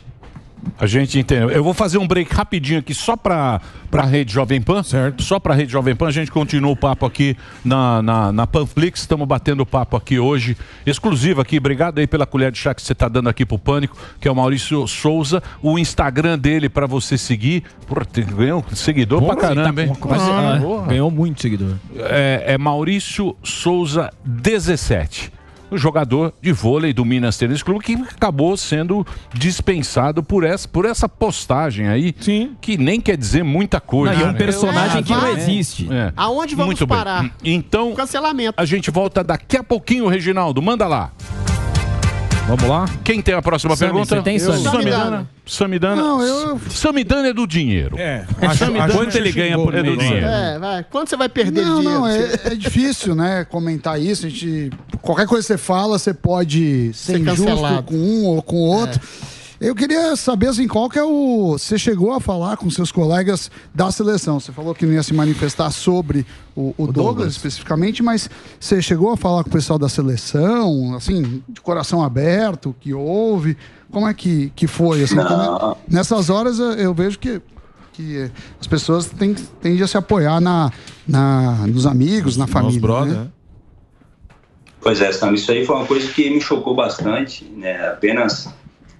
[0.78, 1.50] A gente entendeu.
[1.50, 3.60] Eu vou fazer um break rapidinho aqui só para
[3.92, 4.82] a Rede Jovem Pan.
[4.82, 5.22] Certo.
[5.22, 6.08] Só para a Rede Jovem Pan.
[6.08, 9.00] A gente continua o papo aqui na, na, na Panflix.
[9.00, 10.56] Estamos batendo papo aqui hoje.
[10.86, 11.58] Exclusivo aqui.
[11.58, 14.30] Obrigado aí pela colher de chá que você está dando aqui pro Pânico, que é
[14.32, 15.42] o Maurício Souza.
[15.62, 17.62] O Instagram dele para você seguir.
[17.86, 19.94] Porra, tem- ganhou seguidor Porra, pra caramba, tá hein?
[20.00, 21.74] quase- Ah, ah, ganhou muito seguidor.
[21.94, 25.30] É, é Maurício Souza 17.
[25.74, 30.84] O jogador de vôlei do Minas Tênis Clube que acabou sendo dispensado por essa, por
[30.84, 32.14] essa postagem aí.
[32.20, 32.52] Sim.
[32.60, 34.14] Que nem quer dizer muita coisa.
[34.14, 34.38] Não, e é um né?
[34.38, 35.32] personagem que não É.
[35.32, 35.88] existe.
[35.92, 36.12] É.
[36.16, 36.96] Aonde vamos Muito bem.
[36.96, 37.28] parar?
[37.42, 38.54] Então, Cancelamento.
[38.56, 40.62] a gente volta daqui a pouquinho, Reginaldo.
[40.62, 41.10] Manda lá.
[42.46, 42.84] Vamos lá.
[43.02, 44.16] Quem tem a próxima Sami, pergunta?
[44.16, 44.62] você tem, Sami?
[44.62, 45.30] Samidana.
[45.46, 45.96] Samidana.
[45.96, 47.96] Não, eu- Samidana é do dinheiro.
[47.98, 48.26] É.
[48.54, 49.98] Samidana Quanto ele ganha por é do mês?
[49.98, 50.26] dinheiro.
[50.26, 50.84] É, vai.
[50.84, 52.00] Quanto você vai perder Não, de dinheiro?
[52.00, 54.26] não, é, é difícil, né, comentar isso.
[54.26, 57.82] A gente, qualquer coisa que você fala, você pode ser, Ser injusto cancelado.
[57.84, 59.00] com um ou com o outro.
[59.64, 61.52] Eu queria saber, assim, qual que é o...
[61.52, 64.38] Você chegou a falar com seus colegas da seleção.
[64.38, 68.28] Você falou que não ia se manifestar sobre o, o Douglas, especificamente, mas
[68.60, 72.92] você chegou a falar com o pessoal da seleção, assim, de coração aberto, o que
[72.92, 73.56] houve?
[73.90, 75.02] Como é que, que foi?
[75.02, 75.26] Assim, Não.
[75.26, 77.40] como é- nessas horas eu, eu vejo que
[77.94, 78.28] que
[78.60, 80.72] as pessoas têm, tendem a se apoiar na,
[81.06, 82.80] na, nos amigos, na família.
[82.80, 83.28] brother, né?
[84.80, 87.86] Pois é, Sam, isso aí foi uma coisa que me chocou bastante, né?
[87.88, 88.48] Apenas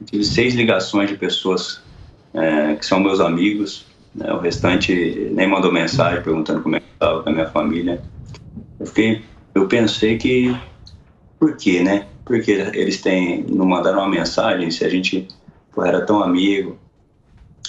[0.07, 1.80] tive seis ligações de pessoas
[2.33, 4.33] é, que são meus amigos, né?
[4.33, 8.02] O restante nem mandou mensagem perguntando como é que estava com a minha família.
[8.78, 9.22] Eu fiquei,
[9.54, 10.57] eu pensei que
[11.38, 12.07] por quê, né?
[12.24, 15.28] Porque eles têm não mandaram uma mensagem se a gente
[15.72, 16.78] pô, era tão amigo,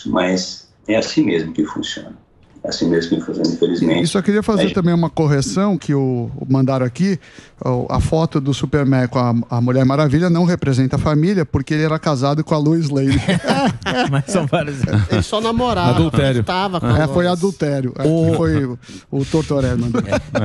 [0.06, 2.25] mas é assim mesmo que funciona.
[2.66, 4.04] É assim mesmo que funciona, infelizmente.
[4.04, 7.20] E só queria fazer Mas- também uma correção que o, o mandaram aqui.
[7.64, 11.74] O- A foto do Superman com a, a Mulher Maravilha não representa a família, porque
[11.76, 13.16] ele era casado com a Lois Lane.
[14.12, 14.78] Mas são vários.
[15.12, 15.92] Ele só namorava.
[15.92, 16.44] Adultério.
[16.44, 17.94] Tava com É, a foi adultério.
[18.00, 18.80] É, Foi o,
[19.12, 20.02] o Tortorelli mandou.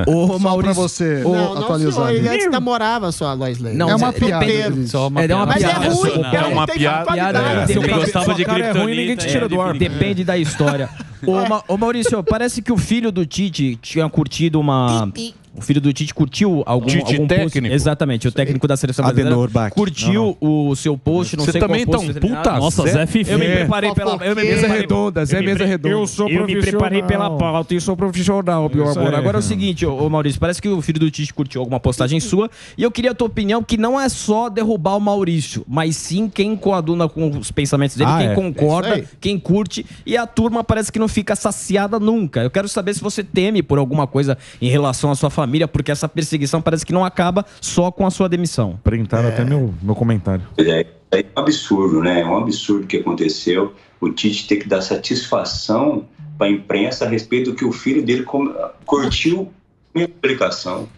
[0.07, 1.93] Ô, Só pra Maurício, você Não, não, atualizar.
[2.07, 3.77] senhor, ele antes namorava só a Lois Lane.
[3.77, 4.87] Não, é uma é- piada.
[4.87, 5.89] Só uma É, é uma Mas é piada.
[5.89, 7.05] ruim, É uma não tem piada.
[7.07, 7.39] qualidade.
[7.39, 9.73] Piada, Se ele gostava de cara é ruim, ninguém te tira é, do ar.
[9.73, 10.89] de Depende da história.
[11.27, 15.11] Ô, Ma- ô, Maurício, parece que o filho do Tite tinha curtido uma.
[15.53, 17.51] O filho do Tite curtiu algum, Tite algum post.
[17.51, 17.75] técnico?
[17.75, 19.31] Exatamente, o técnico da seleção brasileira.
[19.31, 19.73] Adenor Bach.
[19.73, 22.49] Curtiu o seu post, não Você sei também qual tá post um determinado.
[22.49, 23.33] puta Nossa, Zé Fifi.
[23.33, 24.13] Eu me preparei pela.
[24.25, 25.95] Eu me Mesa preparei- redonda, Zé Mesa redonda.
[25.95, 29.13] Eu sou Eu me preparei pela pauta e sou profissional, meu amor.
[29.15, 32.21] Agora é o seguinte, ô, Maurício, parece que o filho do Tite curtiu alguma postagem
[32.21, 35.97] sua e eu queria a tua opinião que não é só derrubar o Maurício, mas
[35.97, 38.35] sim quem coaduna com os pensamentos dele, Ah, quem é.
[38.35, 42.41] concorda, É quem curte e a turma parece que não fica saciada nunca.
[42.43, 45.91] Eu quero saber se você teme por alguma coisa em relação à sua família, porque
[45.91, 48.79] essa perseguição parece que não acaba só com a sua demissão.
[48.83, 50.45] Printaram até meu, meu comentário.
[50.59, 52.21] É, é um absurdo, né?
[52.21, 53.75] É um absurdo o que aconteceu.
[54.01, 56.07] O Tite ter que dar satisfação
[56.39, 58.55] para a imprensa a respeito do que o filho dele com-
[58.87, 59.51] curtiu
[59.95, 60.89] minha publicação.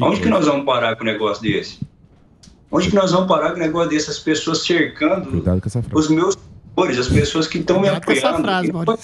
[0.00, 1.78] Onde que nós vamos parar com um negócio desse?
[2.70, 4.10] Onde que nós vamos parar com um negócio desse?
[4.10, 5.96] As pessoas cercando Cuidado com essa frase.
[5.96, 6.36] os meus
[6.98, 8.98] as pessoas que estão me Cuidado com essa apoiando.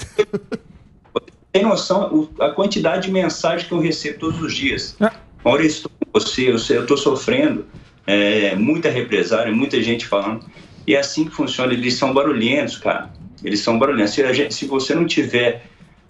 [1.53, 4.97] Tem noção o- a quantidade de mensagens que eu recebo todos os dias.
[5.45, 7.67] Maurício, estou com você, eu estou sofrendo,
[8.07, 10.45] é, muita represária, muita gente falando.
[10.87, 13.11] E é assim que funciona, eles são barulhentos, cara.
[13.43, 14.13] Eles são barulhentos.
[14.15, 15.67] Se, a gente- se você não tiver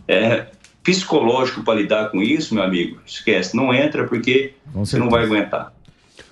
[0.08, 0.46] é,
[0.82, 5.72] psicológico para lidar com isso, meu amigo, esquece, não entra porque você não vai aguentar.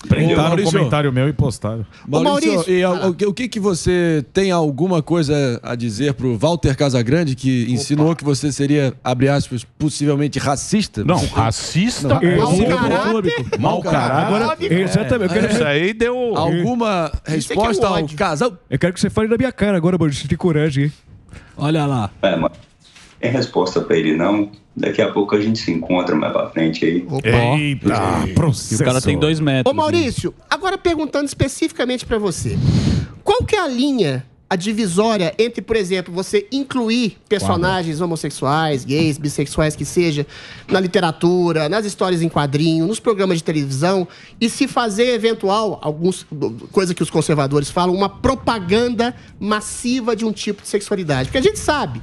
[0.05, 0.73] O Maurício.
[0.73, 1.85] comentário meu e postaram.
[2.07, 6.37] Maurício, Maurício, e, o, que- o que que você tem alguma coisa a dizer pro
[6.39, 11.03] Walter Casagrande que insinuou que você seria, abre aspas, possivelmente racista?
[11.05, 12.15] Não, racista.
[12.15, 13.59] Ou caráter.
[13.59, 14.73] Mau caráter.
[14.73, 15.35] Exatamente.
[15.35, 16.37] Eu quero, Isso aí deu.
[16.37, 18.17] Alguma resposta ao ódio.
[18.17, 18.53] casal?
[18.71, 20.29] eu quero que você fale na minha cara agora, Maurício.
[20.29, 20.93] Tem coragem, hein?
[21.57, 22.11] Olha lá.
[22.23, 22.53] É, mas
[23.21, 24.51] tem resposta para ele não.
[24.79, 27.07] Daqui a pouco a gente se encontra mais para frente aí.
[27.25, 28.29] Eita,
[28.73, 29.73] E o cara tem dois metros.
[29.73, 32.57] Ô Maurício, agora perguntando especificamente pra você.
[33.25, 39.19] Qual que é a linha, a divisória entre, por exemplo, você incluir personagens homossexuais, gays,
[39.19, 40.25] bissexuais, que seja,
[40.69, 44.07] na literatura, nas histórias em quadrinho, nos programas de televisão,
[44.41, 46.25] e se fazer eventual, alguns,
[46.71, 51.29] coisa que os conservadores falam, uma propaganda massiva de um tipo de sexualidade?
[51.29, 52.01] Porque a gente sabe,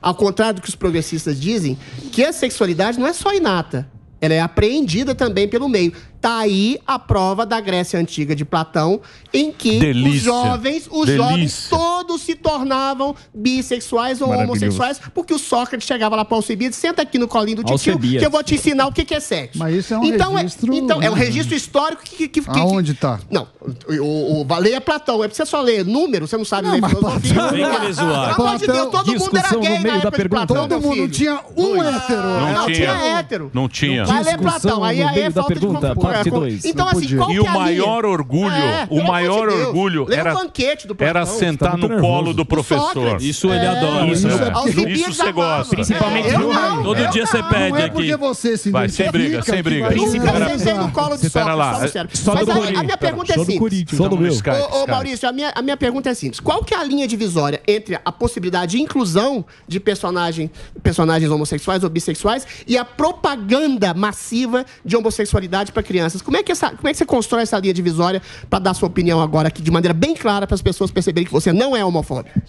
[0.00, 1.78] ao contrário do que os progressistas dizem,
[2.12, 3.88] que a sexualidade não é só inata.
[4.20, 5.92] Ela é apreendida também pelo meio.
[6.20, 9.00] Tá aí a prova da Grécia Antiga de Platão,
[9.32, 10.20] em que os Delícia.
[10.20, 11.16] jovens, os Delícia.
[11.30, 17.02] jovens todos se tornavam bissexuais ou homossexuais, porque o Sócrates chegava lá para Alcebiades, senta
[17.02, 18.18] aqui no colinho do tio Alcebiades.
[18.20, 19.58] que eu vou te ensinar o que que é sexo.
[19.58, 22.16] Mas isso é um então, registro- É, então, é um registro histórico que...
[22.16, 23.20] que, que- que- Aonde tá?
[23.30, 23.46] Não,
[23.88, 25.22] o, o, o, leia Platão.
[25.22, 27.34] É pra você só ler número, você não sabe ler filosofia.
[27.34, 28.34] Platão- Vem querer zoar.
[28.34, 30.28] Pelo amor de Deus, todo mundo era gay na época de.
[30.28, 32.22] Platão, Todo mundo tinha um hétero.
[32.22, 32.74] Não Não, tinha.
[32.76, 33.50] tinha hétero.
[33.54, 34.04] Não tinha.
[34.04, 36.07] Vai ler Platão, aí, é falta de.
[36.12, 36.64] Parte É, dois.
[36.64, 37.18] Então, Não assim, podia.
[37.18, 40.34] qual E que o é a maior orgulho, É, o maior de orgulho o era,
[40.34, 43.20] banquete do era sentar Tá no muito colo do professor.
[43.20, 44.06] Isso ele adora.
[44.06, 44.50] Isso, Isso é.
[44.52, 45.74] Aos isso você gosta.
[45.74, 46.82] Principalmente Eu não?
[46.82, 47.94] Todo eu dia você pede não é aqui.
[47.94, 49.88] porque você se Vai, sem briga, sem briga.
[49.90, 51.88] Sentei no colo de Espera Sócrates, lá.
[51.88, 52.10] sério.
[52.14, 52.84] Só Mas do a- a, Corinthians.
[52.84, 53.58] minha pergunta é do simples.
[53.58, 54.32] Corinthians, Só do meu.
[54.32, 54.86] Ô.
[54.86, 56.40] Maurício, a minha, a minha pergunta é simples.
[56.40, 60.50] Qual que é a linha divisória entre a possibilidade de inclusão de personagem,
[60.82, 65.97] personagens homossexuais ou bissexuais e a propaganda massiva de homossexualidade para crianças?
[66.24, 68.88] Como é, que essa, como é que você constrói essa linha divisória para dar sua
[68.88, 71.84] opinião agora aqui de maneira bem clara para as pessoas perceberem que você não é
[71.84, 72.40] homofóbico?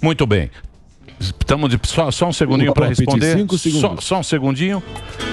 [0.00, 0.50] Muito bem.
[1.22, 3.36] Estamos de só, só um segundinho Um para responder.
[3.36, 4.04] cinco Só, segundos.
[4.04, 4.82] só um segundinho.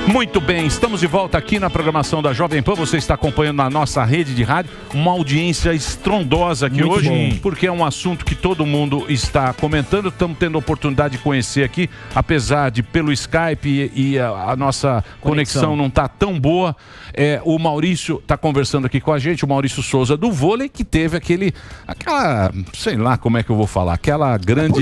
[0.08, 2.74] Muito bem, estamos de volta aqui na programação da Jovem Pan.
[2.76, 7.38] Você está acompanhando na nossa rede de rádio uma audiência estrondosa aqui Muito hoje, bom.
[7.42, 10.10] porque é um assunto que todo mundo está comentando.
[10.10, 14.56] Estamos tendo a oportunidade de conhecer aqui, apesar de pelo Skype e, e a, a
[14.56, 15.76] nossa conexão, Conexão.
[15.76, 16.76] não está tão boa.
[17.14, 20.84] É, o Maurício está conversando aqui com a gente, o Maurício Souza do vôlei, que
[20.84, 21.54] teve aquele,
[21.88, 24.80] aquela, sei lá como é que eu vou falar, aquela grande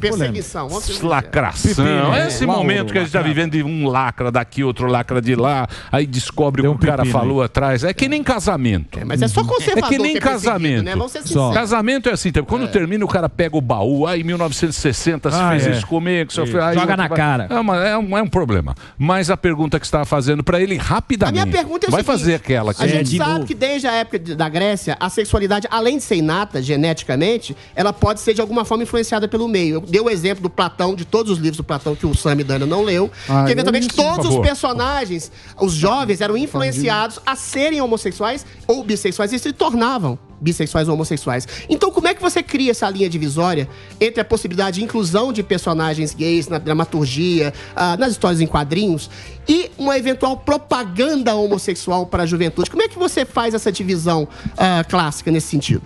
[0.00, 0.68] Perseguição.
[1.02, 2.14] lacração.
[2.14, 5.34] É, Esse momento que a gente está vivendo de um lacra daqui, outro lacra de
[5.34, 7.84] lá, aí descobre o que o cara falou atrás.
[7.84, 8.98] É que nem casamento.
[9.06, 10.82] mas é só conservador É que nem é casamento.
[10.84, 10.94] né?
[10.96, 11.54] Vamos ser sinceros.
[11.54, 15.50] Casamento é assim, quando termina o cara pega o baú, aí em 1960 se Ah,
[15.50, 15.70] fez é.
[15.72, 17.46] isso comigo, Joga na vai- cara.
[17.50, 18.74] É, uma- é um, é um problema.
[18.98, 21.32] Mas a pergunta que você estava fazendo para ele A rapidamente.
[21.34, 23.92] minha pergunta é o Vai seguinte, fazer aquela que A gente sabe que desde a
[23.92, 28.64] época da Grécia, a sexualidade, além de ser inata geneticamente, ela pode ser de alguma
[28.64, 29.79] forma influenciada pelo meio.
[29.80, 32.36] Eu dei o exemplo do Platão, de todos os livros do Platão que o Sam
[32.38, 36.36] Dana não leu, Ah, que eventualmente eu li sim, todos os personagens, os jovens, eram
[36.36, 41.46] influenciados a serem homossexuais ou bissexuais e se tornavam bissexuais ou homossexuais.
[41.68, 43.68] Então, como é que você cria essa linha divisória
[44.00, 49.10] entre a possibilidade de inclusão de personagens gays na dramaturgia, ah, nas histórias em quadrinhos,
[49.46, 52.70] e uma eventual propaganda homossexual para a juventude?
[52.70, 55.82] Como é que você faz essa divisão ah, clássica nesse sentido?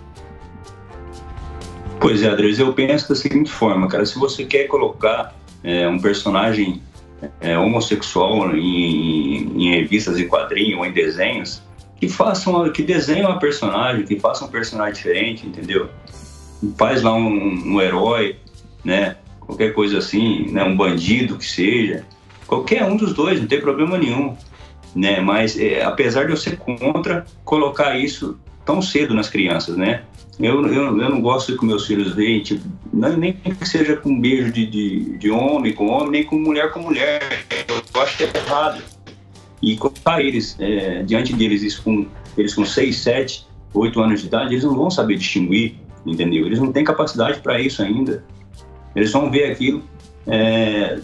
[1.99, 5.99] Pois é, Andres, eu penso da seguinte forma, cara, se você quer colocar é, um
[5.99, 6.81] personagem
[7.39, 11.61] é, homossexual em, em revistas de quadrinhos ou em desenhos,
[11.99, 15.89] que façam, que desenhem uma personagem, que façam um personagem diferente, entendeu?
[16.77, 18.37] Faz lá um, um herói,
[18.83, 19.15] né?
[19.39, 20.63] Qualquer coisa assim, né?
[20.63, 22.05] Um bandido que seja,
[22.45, 24.35] qualquer um dos dois, não tem problema nenhum,
[24.95, 25.19] né?
[25.21, 30.03] Mas é, apesar de eu ser contra colocar isso tão cedo nas crianças, né?
[30.39, 34.19] Eu, eu, eu não gosto que meus filhos veem, tipo, não- nem que seja com
[34.19, 37.21] beijo de, de, de homem com homem, nem com mulher com mulher.
[37.93, 38.81] Eu acho que é errado.
[39.61, 42.05] E colocar eles, é, diante deles, isso com,
[42.37, 46.45] eles com 6, 7, 8 anos de idade, eles não vão saber distinguir, entendeu?
[46.45, 48.23] Eles não têm capacidade para isso ainda.
[48.93, 49.83] Eles vão ver aquilo
[50.27, 50.99] é,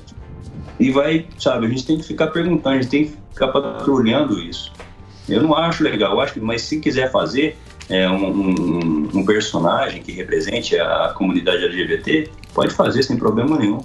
[0.79, 4.39] e vai, sabe, a gente tem que ficar perguntando, a gente tem que ficar patrulhando
[4.39, 4.71] isso.
[5.29, 7.57] Eu não acho legal, acho que, mas se quiser fazer
[7.91, 13.79] é, um, um- um personagem que represente a comunidade LGBT, pode fazer sem problema nenhum.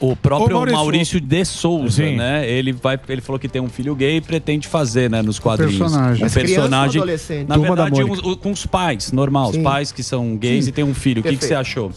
[0.00, 2.16] O próprio Ô, Maurício, Maurício, de Souza, Sim.
[2.16, 2.48] né?
[2.48, 5.76] Ele, vai, ele falou que tem um filho gay e pretende fazer, né, nos quadrinhos.
[5.76, 6.24] personagem.
[6.24, 7.00] Um personagem.
[7.00, 7.48] adolescente?
[7.48, 9.50] Na Turma da verdade, um- com os pais, normal.
[9.52, 9.58] Sim.
[9.58, 10.70] Os pais que são gays Sim.
[10.70, 11.18] e têm um filho.
[11.20, 11.90] O que, que você achou?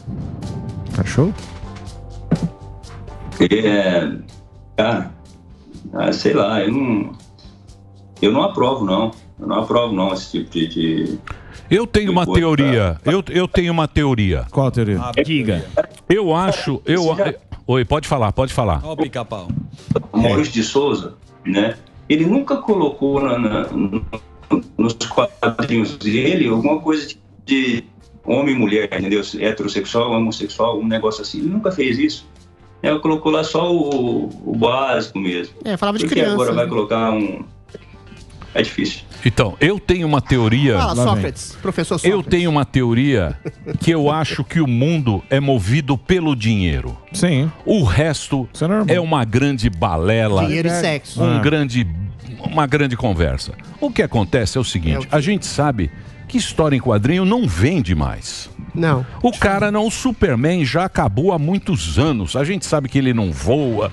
[0.98, 1.32] Achou?
[3.40, 4.12] É,
[4.78, 5.12] cara,
[5.94, 7.12] ah, sei lá, eu não,
[8.22, 11.20] eu não aprovo não, eu não aprovo não esse tipo de, de
[11.70, 12.98] Eu tenho uma teoria.
[13.04, 14.46] Eu, eu tenho uma teoria.
[14.52, 15.00] Qual a teoria?
[15.26, 15.66] diga.
[16.08, 16.82] Eu acho.
[16.86, 17.04] Eu,
[17.68, 18.82] Oi, pode falar, pode falar.
[18.84, 19.48] Ó o pica-pau.
[20.12, 21.76] o Maurício de Souza, né?
[22.10, 24.06] Ele nunca colocou na- na- no-
[24.78, 27.84] nos quadrinhos dele alguma coisa de, de
[28.26, 29.22] homem e mulher, entendeu?
[29.40, 31.40] Heterossexual, homossexual, um negócio assim.
[31.40, 32.28] Ele nunca fez isso.
[32.84, 35.54] Ela colocou lá só o, o básico mesmo.
[35.64, 36.34] É, falava de Porque criança.
[36.34, 36.70] agora vai né?
[36.70, 37.46] colocar um.
[38.54, 39.02] É difícil.
[39.26, 40.78] Então, eu tenho uma teoria.
[40.78, 42.12] Fala, Sócrates, professor Sócrates.
[42.12, 43.38] Eu tenho uma teoria
[43.80, 46.98] que eu acho que o mundo é movido pelo dinheiro.
[47.14, 47.50] Sim.
[47.66, 48.50] O resto
[48.88, 50.46] é, uma grande balela.
[50.46, 51.22] Dinheiro e sexo.
[51.24, 51.40] Um Ah.
[51.40, 51.88] grande,
[52.40, 53.54] uma grande conversa.
[53.80, 55.90] O que acontece é o seguinte: a gente sabe
[56.28, 58.50] que história em quadrinho não vende mais.
[58.74, 59.06] Não.
[59.22, 62.36] O cara não, o Superman já acabou há muitos anos.
[62.36, 63.92] A gente sabe que ele não voa.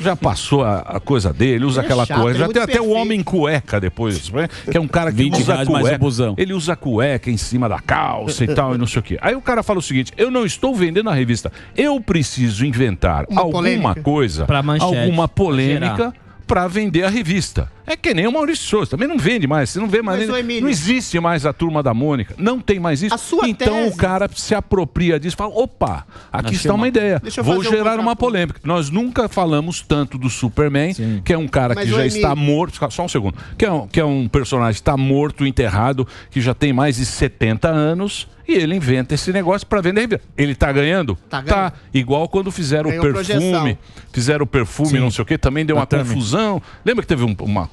[0.00, 2.36] Já passou a, a coisa dele, usa Ele é aquela chato, coisa.
[2.36, 4.48] é Já muito tem até o homem cueca depois, né?
[4.70, 5.98] que é um cara que 20 usa cueca.
[5.98, 6.34] busão.
[6.38, 9.18] Ele usa cueca em cima da calça e tal, e não sei o quê.
[9.20, 11.52] Aí o cara fala o seguinte: eu não estou vendendo a revista.
[11.76, 14.00] Eu preciso inventar Uma alguma polêmica.
[14.02, 16.12] coisa, Pra manchete, alguma polêmica
[16.46, 17.70] para vender a revista.
[17.86, 19.70] É que nem o Maurício Souza, também não vende mais.
[19.70, 20.18] Você não vê mais.
[20.20, 22.34] Nem- não existe mais a turma da Mônica.
[22.38, 23.14] Não tem mais isso.
[23.48, 26.88] então tese- o cara se apropria disso e fala: opa, aqui Achei está uma, uma-
[26.88, 27.18] ideia.
[27.20, 28.60] Deixa eu Vou fazer um gerar uma polêmica.
[28.64, 32.34] Nós nunca falamos tanto do Superman, que é um cara Mas, que já Emílio- está
[32.36, 32.90] morto.
[32.90, 33.36] Só um segundo.
[33.58, 36.96] Que é um, que é um personagem que está morto, enterrado, que já tem mais
[36.96, 38.28] de 70 anos.
[38.48, 40.20] E ele inventa esse negócio para vender.
[40.36, 41.16] Ele tá ganhando?
[41.28, 41.72] Tá ganhando.
[41.94, 43.12] Igual quando fizeram o perfume.
[43.12, 43.78] projeção.
[44.12, 46.08] Fizeram o perfume, não sei o quê, também deu uma Tatame.
[46.08, 46.60] confusão.
[46.84, 47.70] Lembra que teve um- uma.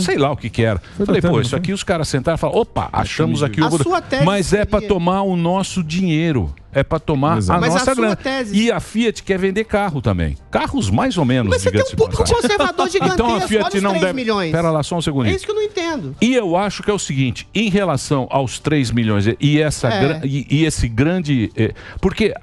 [0.00, 0.80] Sei lá o que que era.
[0.96, 3.82] Foi Falei, pô, isso aqui os caras sentaram e falaram: opa, achamos aqui A o.
[3.82, 6.54] sua tese Mas é para tomar o nosso dinheiro.
[6.72, 7.56] É para tomar Exato.
[7.56, 8.16] a Mas a nossa sua grana.
[8.16, 10.36] tese- E a Fiat quer vender carro também.
[10.50, 13.14] Carros mais ou menos, Mas você tem um público conservador gigantesco.
[13.24, 14.12] Então a Fiat não 3 deve.
[14.12, 14.52] milhões.
[14.52, 15.34] Pera lá, só um É segundinho.
[15.34, 16.14] isso que eu não entendo.
[16.20, 20.00] E eu acho que é o seguinte, em relação aos 3 milhões e, essa É.
[20.18, 21.50] gra- e, e esse grande.
[21.56, 22.34] eh, porque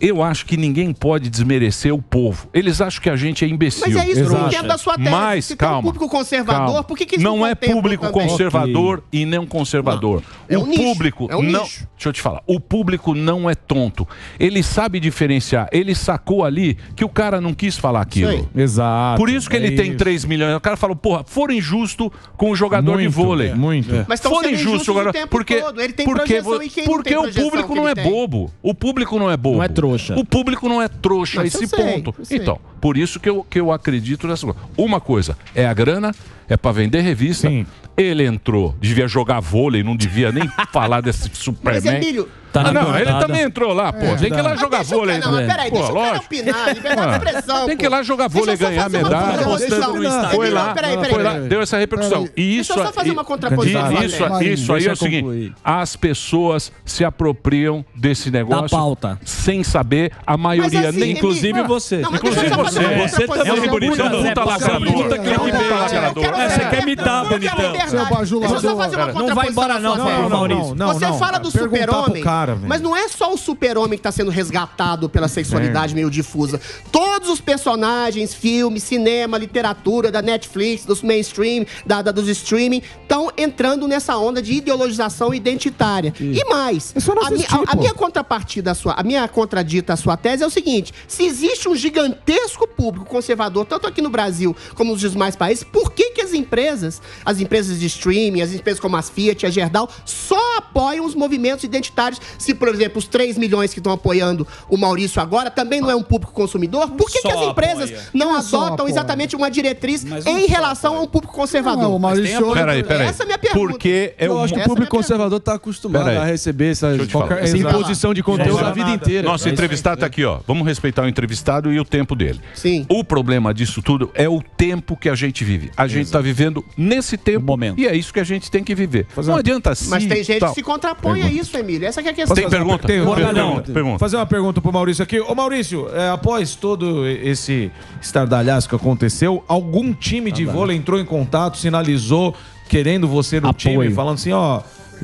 [0.00, 2.48] eu acho que ninguém pode desmerecer o povo.
[2.52, 3.84] Eles acham que a gente é imbecil.
[3.86, 4.54] Mas é isso que eu não Exato.
[4.54, 5.10] entendo da sua tese.
[5.10, 5.82] Mas, Se tem um calma.
[5.82, 6.84] público conservador, calma.
[6.84, 8.28] por que que não não é público também?
[8.28, 10.22] conservador e não conservador.
[10.48, 11.62] É o um nicho, público é um não.
[11.62, 11.86] nicho.
[11.96, 12.42] Deixa eu te falar.
[12.46, 14.06] O público não é tonto.
[14.38, 15.68] Ele sabe diferenciar.
[15.72, 18.48] Ele sacou ali que o cara não quis falar aquilo.
[18.54, 19.18] Exato.
[19.18, 19.98] Por isso que ele é tem isso.
[19.98, 20.54] 3 milhões.
[20.56, 23.54] O cara falou, porra, foram injusto com o jogador de Muito, vôlei.
[23.54, 24.04] muito.
[24.08, 25.12] Mas estão Foram sendo injustos injustos o agora.
[25.12, 25.80] tempo Porque, todo.
[25.80, 28.10] Ele tem porque, projeção e quem não porque tem o público não é ele tem?
[28.10, 28.52] bobo.
[28.62, 29.56] O público não é bobo.
[29.56, 29.85] Não é trouxa.
[30.16, 32.14] O público não é trouxa a Mas esse ponto.
[32.22, 32.38] sei.
[32.38, 34.60] Então, por isso que eu, que eu acredito nessa coisa.
[34.78, 36.14] Uma coisa é a grana,
[36.48, 37.48] é pra vender revista.
[37.48, 37.66] Sim.
[37.96, 41.96] Ele entrou, devia jogar vôlei, não devia nem falar desse Mas, Superman.
[41.96, 44.00] Emílio, Tá Ah, não, ele também entrou lá, pô.
[44.16, 45.18] tem que ir lá mas jogar deixa vôlei.
[45.18, 46.24] Não, mas peraí, Pô, deixa o cara lógico.
[46.24, 47.66] opinar, Ah, expressão.
[47.66, 49.28] Tem que ir lá jogar Deixa vôlei, ganhar medalha.
[49.32, 49.76] contraposição.
[49.78, 50.30] Postando no Instagram.
[50.30, 51.48] Foi lá, peraí, peraí, foi lá, peraí.
[51.48, 52.24] deu essa repercussão.
[52.34, 53.92] E Deixa isso, eu só fazer uma contraposição.
[54.02, 59.20] Isso, isso aí é deixa o seguinte: as pessoas se apropriam desse negócio pauta.
[59.22, 61.10] sem saber, a maioria assim, nem.
[61.10, 61.96] Emílio, Inclusive você.
[61.98, 62.94] não, mas Inclusive deixa só você.
[62.94, 63.70] uma Você também, contraposição.
[63.70, 64.22] bonitão.
[64.26, 64.92] Puta lacrador.
[64.92, 66.24] puta Puta lacrador.
[66.24, 67.88] Eu quero É, você quer mitar, Eu quero bonitão.
[67.88, 68.40] Seu bajulador.
[68.40, 69.96] Deixa eu só fazer uma não vai embora não,
[70.28, 70.74] Maurício.
[70.76, 72.22] Você fala do super-homem,
[72.66, 76.60] mas não é só o super-homem que está sendo resgatado pela sexualidade meio difusa.
[76.92, 83.30] Todos os personagens, filmes, cinema, literatura, da Netflix, dos mainstream, da, da- dos streaming, estão
[83.36, 86.12] entrando nessa onda de ideologização identitária.
[86.20, 90.16] E mais, É a, a- a minha contrapartida, à sua, a minha contradita à sua
[90.16, 94.92] tese é o seguinte: se existe um gigantesco público conservador, tanto aqui no Brasil como
[94.92, 98.96] nos demais países, por que, que as empresas, as empresas de streaming, as empresas como
[98.96, 102.20] as Fiat, a Gerdau, só apoiam os movimentos identitários?
[102.38, 105.96] Se, por exemplo, os 3 milhões que estão apoiando o Maurício agora também não é
[105.96, 108.08] um público consumidor, por que, que as empresas apoia.
[108.14, 108.90] não é adotam apoia.
[108.90, 111.82] exatamente uma diretriz em relação a um público conservador?
[111.82, 112.52] Não, o Maurício.
[112.52, 113.08] Peraí, peraí.
[113.08, 113.68] Essa é a minha pergunta.
[113.68, 114.42] Porque é Eu o.
[114.42, 117.42] acho que o é público conservador está acostumado a receber essa, eu falar.
[117.42, 119.26] essa imposição de conteúdo a vida inteira.
[119.26, 120.40] Nosso É entrevistado tá aqui, ó.
[120.46, 122.40] Vamos respeitar o entrevistado e o tempo dele.
[122.54, 122.86] Sim.
[122.88, 125.70] O problema disso tudo é o tempo que a gente vive.
[125.76, 127.78] A gente está vivendo nesse tempo momento.
[127.78, 129.06] e é isso que a gente tem que viver.
[129.24, 129.88] Não adianta assim.
[129.90, 130.48] Mas tem gente tal.
[130.50, 131.86] que se contrapõe a isso, Emílio.
[131.86, 132.34] Essa que é a questão.
[132.34, 132.86] Tem pergunta?
[132.86, 133.98] Tem, Pergunta, pergunta, pergunta.
[133.98, 135.20] Fazer uma pergunta pro Maurício aqui.
[135.20, 137.70] Ô Maurício, é, após todo esse
[138.00, 142.34] estardalhaço que aconteceu, algum time de vôlei entrou em contato, sinalizou,
[142.68, 143.82] querendo você no Apoio.
[143.82, 144.60] time, falando assim, ó,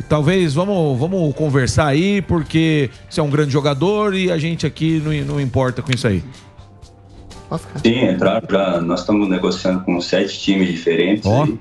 [0.09, 5.01] talvez vamos, vamos conversar aí, porque você é um grande jogador e a gente aqui
[5.05, 6.23] não, não importa com isso aí.
[7.53, 7.79] Pode ficar.
[7.81, 8.81] Sim, entraram já.
[8.81, 11.45] Nós estamos negociando com sete times diferentes Ó.
[11.45, 11.59] aí,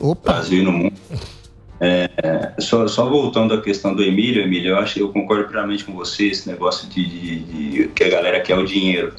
[0.00, 0.32] Opa.
[0.32, 0.94] Brasil e no mundo.
[1.80, 5.84] É, só, só voltando à questão do Emílio, Emílio, eu acho que eu concordo plenamente
[5.84, 9.14] com você, esse negócio de, de- de- que a galera quer o dinheiro.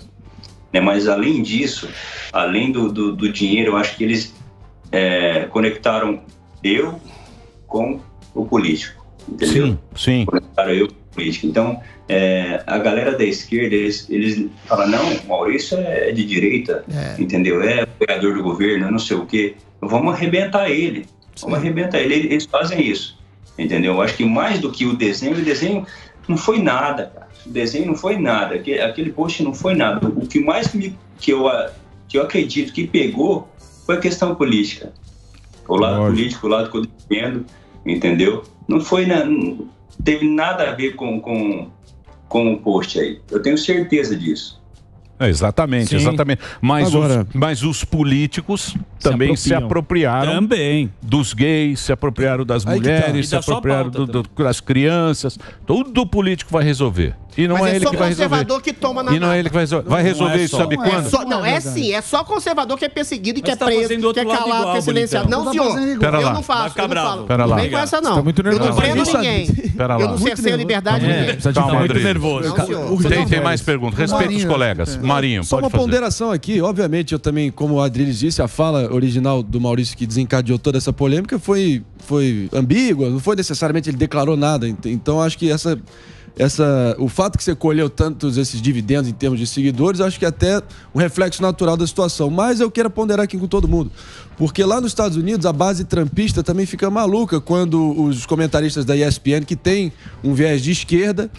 [0.74, 0.82] Né?
[0.82, 1.88] Mas além disso,
[2.34, 4.36] além do, do, do dinheiro, eu acho que eles
[4.92, 6.20] é, conectaram
[6.62, 7.00] eu
[7.66, 8.02] com
[8.36, 9.06] o político.
[9.26, 9.68] Entendeu?
[9.68, 10.26] Sim, sim.
[10.54, 11.48] para eu política.
[11.48, 11.80] Então,
[12.10, 16.84] é, a galera da esquerda, eles, eles falam, não, Maurício é de direita,
[17.20, 17.62] entendeu?
[17.62, 19.56] É apoiador do governo, é não sei o quê.
[19.80, 21.06] Vamos arrebentar ele.
[21.40, 22.16] Vamos arrebentar ele.
[22.16, 23.16] Eles fazem isso,
[23.58, 23.94] entendeu?
[23.94, 25.86] Eu acho que mais do que o desenho, o desenho
[26.28, 27.30] não foi nada, cara.
[27.46, 28.56] O desenho não foi nada.
[28.56, 30.08] Aquele, aquele post não foi nada.
[30.08, 31.46] O que mais me, que, eu,
[32.08, 33.48] que eu acredito que pegou
[33.86, 34.92] foi a questão política.
[35.68, 36.16] O lado Lógico.
[36.16, 37.46] político, o lado que eu defendo,
[37.86, 38.44] entendeu?
[38.68, 39.70] Não foi na, não
[40.04, 41.70] teve nada a ver com, com,
[42.30, 43.20] com o post aí.
[43.30, 44.58] Eu tenho certeza disso.
[45.22, 45.98] É, exatamente, Sim.
[45.98, 46.42] exatamente.
[46.62, 49.66] Mas, Agora- os, mas os políticos também se apropriam.
[50.14, 50.94] apropriaram Também.
[51.02, 52.72] dos gays, se apropriaram das tá.
[52.72, 55.38] mulheres, E se apropriaram do- do- das crianças.
[55.68, 57.18] Tudo o político vai resolver.
[57.40, 58.30] E não Mas é é ele só que vai resolver.
[58.30, 59.90] conservador que toma na E não é ele que vai resolver.
[59.90, 60.90] Vai Não resolver é isso, sabe Não é.
[60.90, 61.10] quando?
[61.10, 63.60] Só- não, é é sim, é só conservador que é perseguido e que Mas é
[63.60, 65.26] tá preso, fazendo que é lado calado, igual, que é silenciado.
[65.30, 65.40] bonitão.
[65.40, 65.74] Não, Tá senhor.
[65.74, 66.00] fazendo igual.
[66.12, 66.34] Pera eu lá.
[66.34, 67.08] não faço, ficar eu não bravo.
[67.10, 67.24] falo.
[67.28, 67.56] Pera não lá.
[67.56, 68.16] vem com essa, não.
[68.16, 68.82] Tá muito eu não nervoso.
[68.82, 69.48] prendo isso- ninguém.
[69.78, 70.08] Pera Eu lá.
[70.12, 71.26] não cerceio a liberdade de É, ninguém.
[71.34, 72.08] Precisa de Tá Calma, muito Rodrigo.
[72.08, 72.50] nervoso.
[72.50, 73.04] Não, senhor.
[73.10, 73.98] Tem, tem mais perguntas.
[74.00, 74.96] Respeita os Marinho, colegas.
[74.96, 75.00] é.
[75.00, 75.84] Marinho, Só pode uma fazer.
[75.84, 80.06] ponderação aqui, obviamente, eu também, como o Adriles disse, a fala original do Maurício que
[80.06, 84.68] desencadeou toda essa polêmica foi, foi ambígua, não foi necessariamente ele declarou nada.
[84.68, 85.80] ent- Então acho que essa
[86.40, 90.24] essa, o fato que você colheu tantos esses dividendos em termos de seguidores, acho que
[90.24, 90.62] é até
[90.96, 92.30] um reflexo natural da situação.
[92.30, 93.92] Mas eu quero ponderar aqui com todo mundo.
[94.38, 98.96] Porque lá nos Estados Unidos, a base trampista também fica maluca quando os comentaristas da
[98.96, 99.92] ESPN, que tem
[100.24, 101.30] um viés de esquerda,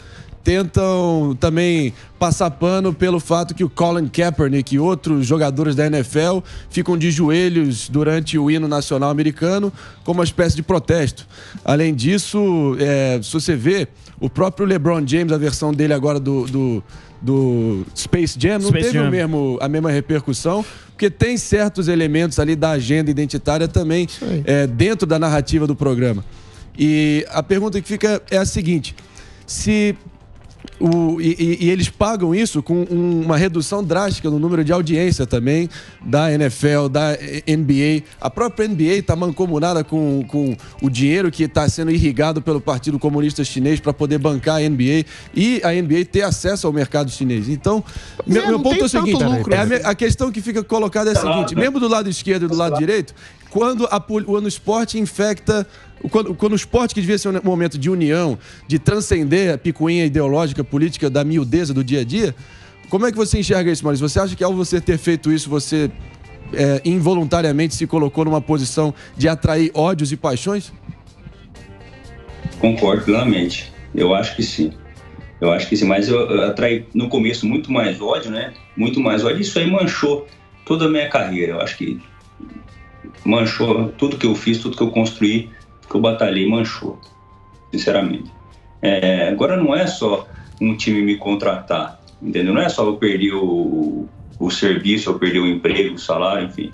[0.43, 6.39] tentam também passar pano pelo fato que o Colin Kaepernick e outros jogadores da NFL
[6.69, 9.73] ficam de joelhos durante o hino nacional americano
[10.05, 11.27] como uma espécie de protesto.
[11.65, 13.89] Além disso, é, se você vê,
[14.19, 16.85] o próprio LeBron James, a versão dele agora do, do,
[17.21, 19.09] do Space Jam, não Space teve Jam.
[19.09, 24.07] O mesmo, a mesma repercussão, porque tem certos elementos ali da agenda identitária também
[24.45, 26.25] é, dentro da narrativa do programa.
[26.79, 28.95] E a pergunta que fica é a seguinte:
[29.47, 29.97] se
[30.81, 34.73] o- e, e- e eles pagam isso com um- uma redução drástica no número de
[34.73, 35.69] audiência também
[36.05, 37.13] da NFL, da
[37.47, 38.03] NBA.
[38.21, 42.99] A própria NBA está mancomunada com, com o dinheiro que está sendo irrigado pelo Partido
[42.99, 45.05] Comunista Chinês para poder bancar a NBA
[45.35, 47.49] e a NBA ter acesso ao mercado chinês.
[47.49, 47.85] Então,
[48.27, 49.81] meu, É, meu ponto é o seguinte: lucro, é a, né?
[49.85, 52.79] a questão que fica colocada é a seguinte: mesmo do lado esquerdo e do lado
[52.79, 53.15] direito,
[53.51, 55.67] quando, a, quando o esporte infecta.
[56.11, 60.07] Quando, quando o esporte, que devia ser um momento de união, de transcender a picuinha
[60.07, 62.35] ideológica, política da miudeza do dia a dia,
[62.89, 64.09] como é que você enxerga isso, Maurício?
[64.09, 65.91] Você acha que ao você ter feito isso, você
[66.55, 70.73] é, involuntariamente se colocou numa posição de atrair ódios e paixões?
[72.59, 73.71] Concordo plenamente.
[73.95, 74.73] Eu acho que sim.
[75.41, 78.53] Eu acho que sim, mas eu, eu atraí no começo muito mais ódio, né?
[78.77, 79.41] Muito mais ódio.
[79.41, 80.27] Isso aí manchou
[80.67, 81.53] toda a minha carreira.
[81.53, 82.01] Eu acho que
[83.25, 85.51] manchou tudo que eu fiz, tudo que eu construí,
[85.89, 86.99] que eu batalhei, manchou.
[87.71, 88.33] Sinceramente.
[88.83, 90.27] É, agora não é só
[90.61, 92.53] um time me contratar, entendeu?
[92.55, 96.73] Não é só eu perder o, o serviço, eu perder o emprego, o salário, enfim.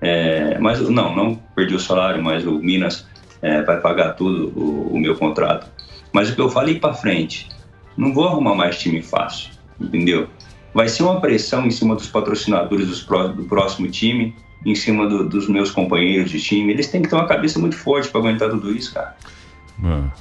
[0.00, 3.06] É, mas não, não perdi o salário, mas o Minas
[3.40, 5.70] é, vai pagar tudo o, o meu contrato.
[6.12, 7.48] Mas o que eu falei para frente,
[7.96, 9.50] não vou arrumar mais time fácil,
[9.80, 10.28] entendeu?
[10.72, 14.34] Vai ser uma pressão em cima dos patrocinadores dos pró- do próximo time,
[14.64, 16.72] em cima do- dos meus companheiros de time.
[16.72, 19.16] Eles têm que ter uma cabeça muito forte para aguentar tudo isso, cara.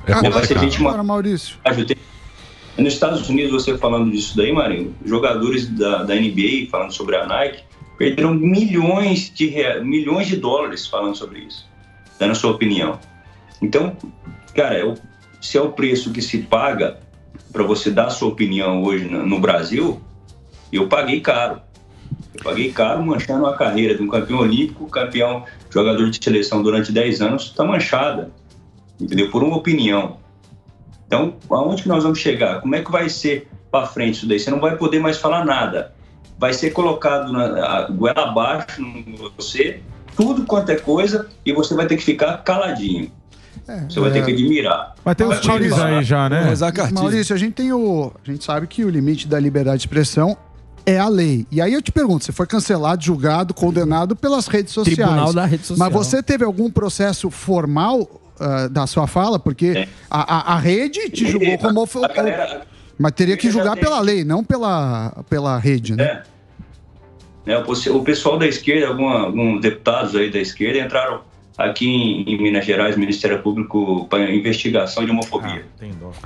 [0.08, 0.60] É Vai ser complicado.
[0.64, 1.58] gente Agora, Maurício.
[2.78, 7.26] Nos Estados Unidos, você falando disso daí, Marinho, jogadores da, da NBA falando sobre a
[7.26, 7.64] Nike
[7.98, 11.66] perderam milhões de, milhões de dólares falando sobre isso,
[12.20, 13.00] dando a sua opinião.
[13.62, 13.96] Então,
[14.56, 14.96] cara, é o-
[15.40, 17.00] se é o preço que se paga
[17.52, 20.02] para você dar a sua opinião hoje no, no Brasil,
[20.72, 21.62] eu paguei caro.
[22.34, 26.92] Eu paguei caro manchando a carreira de um campeão olímpico, campeão jogador de seleção durante
[26.92, 28.32] 10 anos, está manchada,
[29.00, 29.30] entendeu?
[29.30, 30.18] Por uma opinião.
[31.06, 32.62] Então, aonde que nós vamos chegar?
[32.62, 34.40] Como é que vai ser para frente isso daí?
[34.40, 35.94] Você não vai poder mais falar nada.
[36.40, 39.82] Vai ser colocado na a goela abaixo em você,
[40.16, 43.12] tudo quanto é coisa, e você vai ter que ficar caladinho.
[43.88, 44.96] Você vai ter que admirar.
[45.06, 46.54] Mas tem uns times aí já, né?
[46.92, 48.12] Maurício, a gente tem o.
[48.26, 50.36] A gente sabe que o limite da liberdade de expressão
[50.86, 51.46] é a lei.
[51.52, 54.98] E aí eu te pergunto, você foi cancelado, julgado, condenado pelas redes sociais.
[54.98, 55.90] Tribunal da rede social.
[55.90, 59.40] Mas você teve algum processo formal ah, da sua fala?
[59.40, 61.82] Porque a, a, a rede te julgou como.
[61.82, 62.02] ofo-
[62.98, 66.24] Mas teria que julgar pela lei, não pela, pela rede, né?
[67.58, 71.22] o posse- o pessoal da esquerda, alguma- alguns deputados aí da esquerda entraram
[71.58, 71.88] aqui
[72.28, 75.66] em, Minas Gerais, Ministério Público, para investigação de homofobia.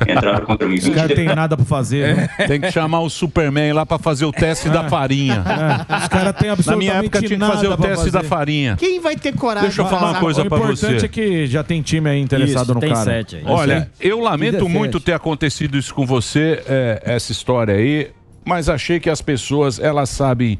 [0.07, 0.75] Entraram contra mim.
[0.79, 2.15] Os caras 20 têm nada pra fazer.
[2.15, 2.27] né?
[2.47, 5.43] Tem que chamar o Superman lá pra fazer o teste da farinha.
[5.89, 8.11] É, Os caras têm Na absolutamente minha época tinha que fazer o nada pra teste
[8.11, 8.29] da fazer.
[8.29, 8.75] farinha.
[8.77, 11.05] Quem vai ter coragem Deixa eu falar uma coisa o pra importante você.
[11.05, 13.03] é que já tem time aí interessado Isso, no tem cara.
[13.03, 13.43] sete aí.
[13.45, 14.77] Olha, eu lamento 17.
[14.77, 18.09] muito ter acontecido isso com você, é, essa história aí,
[18.45, 20.57] mas achei que as pessoas, elas sabem.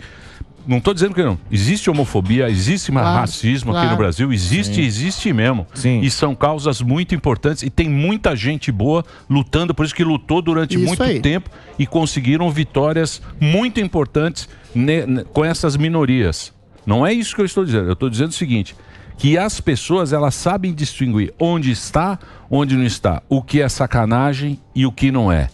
[0.67, 1.39] Não estou dizendo que não.
[1.49, 3.91] Existe homofobia, existe Claro, racismo aqui claro.
[3.91, 5.65] no Brasil, existe, existe mesmo.
[6.01, 10.41] E são causas muito importantes e tem muita gente boa lutando, por isso que lutou
[10.41, 11.21] durante Isso muito aí.
[11.21, 11.49] tempo
[11.79, 16.51] e conseguiram vitórias muito importantes ne- ne- com essas minorias.
[16.85, 17.87] Não é isso que eu estou dizendo.
[17.87, 18.75] Eu estou dizendo o seguinte:
[19.17, 22.19] que as pessoas elas sabem distinguir onde está,
[22.51, 25.49] onde não está, o que é sacanagem e o que não é.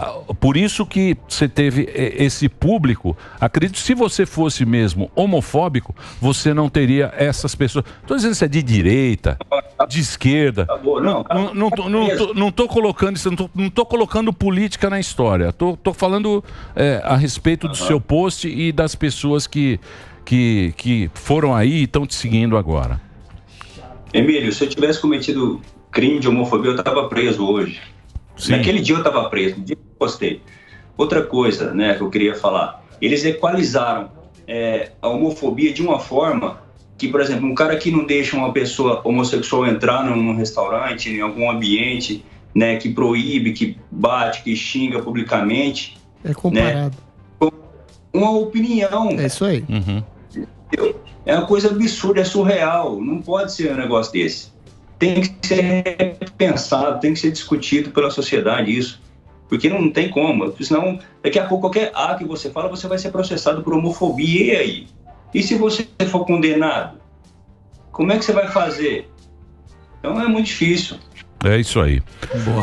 [0.00, 3.16] Ah, Por isso que você teve eh, esse público.
[3.40, 7.84] Acredito que se você fosse mesmo homofóbico, você não teria essas pessoas.
[8.00, 9.36] Estou dizendo se é de direita,
[9.88, 10.68] de esquerda.
[10.84, 14.32] Não, Não, não, tô- não, tô, não tô colocando isso, não tô, não tô colocando
[14.32, 15.52] política na história.
[15.52, 16.44] Tô, tô falando
[16.76, 19.80] é, a respeito do seu post e das pessoas que,
[20.24, 23.00] que, que foram aí e estão te seguindo agora.
[24.14, 27.80] Emílio, se eu tivesse cometido crime de homofobia, eu estava preso hoje.
[28.38, 28.52] Sim.
[28.52, 30.40] Naquele dia eu estava preso, no dia que eu postei.
[30.96, 34.10] Outra coisa né, que eu queria falar, eles equalizaram
[34.46, 36.60] é, a homofobia de uma forma
[36.96, 41.20] que, por exemplo, um cara que não deixa uma pessoa homossexual entrar num restaurante, em
[41.20, 42.24] algum ambiente,
[42.54, 45.96] né, que proíbe, que bate, que xinga publicamente.
[46.24, 46.96] É comparado.
[48.12, 49.10] Uma opinião.
[49.10, 49.64] É isso aí.
[49.68, 51.00] Entendeu?
[51.24, 53.00] É uma coisa absurda, é surreal.
[53.00, 54.48] Não pode ser um negócio desse.
[54.98, 59.00] Tem que ser pensado, tem que ser discutido pela sociedade isso.
[59.48, 60.52] Porque não tem como.
[60.62, 64.54] Senão, daqui a pouco, qualquer A que você fala, você vai ser processado por homofobia.
[64.54, 64.86] E aí?
[65.32, 66.98] E se você for condenado?
[67.92, 69.08] Como é que você vai fazer?
[69.98, 70.98] Então é muito difícil.
[71.44, 72.02] É isso aí.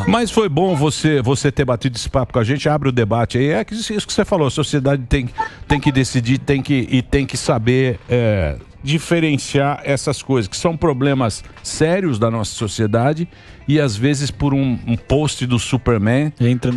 [0.07, 2.67] Mas foi bom você você ter batido esse papo com a gente.
[2.67, 3.49] Abre o debate aí.
[3.51, 4.47] É que isso isso que você falou.
[4.47, 5.29] A sociedade tem,
[5.67, 10.77] tem que decidir tem que, e tem que saber é, diferenciar essas coisas, que são
[10.77, 13.27] problemas sérios da nossa sociedade.
[13.67, 16.31] E às vezes, por um, um post do Superman,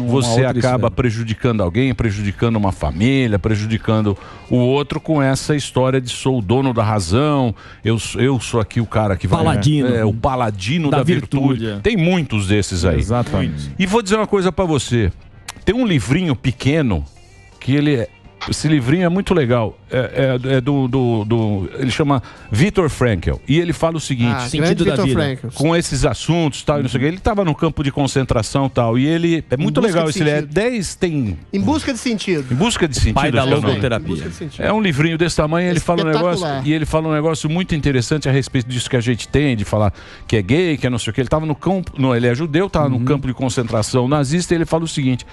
[0.07, 0.91] você acaba esfera.
[0.91, 4.17] prejudicando alguém, prejudicando uma família, prejudicando
[4.49, 7.55] o outro com essa história de sou o dono da razão,
[7.85, 9.39] eu, sou- eu sou aqui o cara que vai.
[9.39, 9.89] Paladino.
[9.95, 11.49] É, o paladino da, Da virtude.
[11.61, 11.81] virtude, é.
[11.81, 12.99] Tem muitos desses aí.
[12.99, 13.71] Exatamente.
[13.79, 15.13] E vou dizer uma coisa pra você.
[15.67, 17.05] Tem um livrinho pequeno
[17.61, 18.09] que ele é.
[18.49, 19.79] Esse livrinho é muito legal.
[19.91, 22.23] É, é- é do, do- do- Ele chama
[22.53, 23.37] Viktor Frankl.
[23.49, 25.13] E ele fala o seguinte: Ah, Sentido da vida.
[25.19, 25.49] Frankl.
[25.55, 27.07] Com esses assuntos tal, e não sei o quê.
[27.09, 28.99] Ele estava no campo de concentração e tal.
[28.99, 29.45] E ele.
[29.51, 30.21] É muito legal esse.
[30.21, 30.53] Ele é sentido.
[30.55, 30.95] 10.
[30.95, 31.39] Tem.
[31.53, 32.53] Em busca de sentido.
[32.53, 33.15] Em busca de sentido.
[33.15, 34.31] Pai da é logoterapia.
[34.59, 37.75] É um livrinho desse tamanho, ele fala um negócio e ele fala um negócio muito
[37.75, 39.93] interessante a respeito disso que a gente tem, de falar
[40.27, 41.21] que é gay, que é não sei o que.
[41.21, 44.57] Ele estava no campo, não, ele é judeu, estava no campo de concentração nazista, e
[44.59, 45.27] ele fala o seguinte: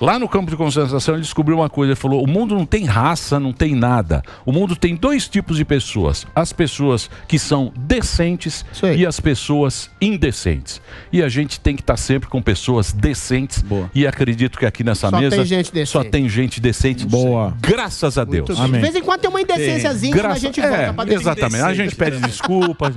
[0.00, 2.84] lá no campo de concentração ele descobriu uma coisa, ele falou: o mundo não tem
[2.84, 4.22] raça, não tem nada.
[4.44, 8.64] O mundo tem dois tipos de pessoas: as pessoas que são decentes
[8.96, 10.80] e as pessoas indecentes.
[11.12, 13.64] E a gente tem que estar sempre com pessoas decentes.
[13.94, 15.90] E acredito que aqui nessa Só mesa tem gente decente.
[15.90, 17.06] só tem gente decente.
[17.06, 17.56] Boa.
[17.60, 18.48] Graças a Deus.
[18.48, 21.12] De vez em quando tem uma indecênciazinha, mas a gente volta é, pra.
[21.12, 21.62] Exatamente.
[21.62, 22.92] A gente pede desculpa.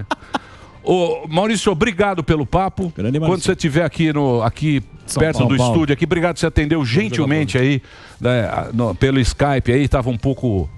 [0.83, 2.91] Ô, Maurício, obrigado pelo papo.
[2.95, 4.81] Quando você estiver aqui, no, aqui
[5.17, 5.49] perto Paulo.
[5.53, 5.73] do Paulo.
[5.73, 7.81] estúdio, aqui, obrigado por você atendeu gentilmente aí,
[8.19, 10.69] né, no- pelo Skype aí, estava um pouco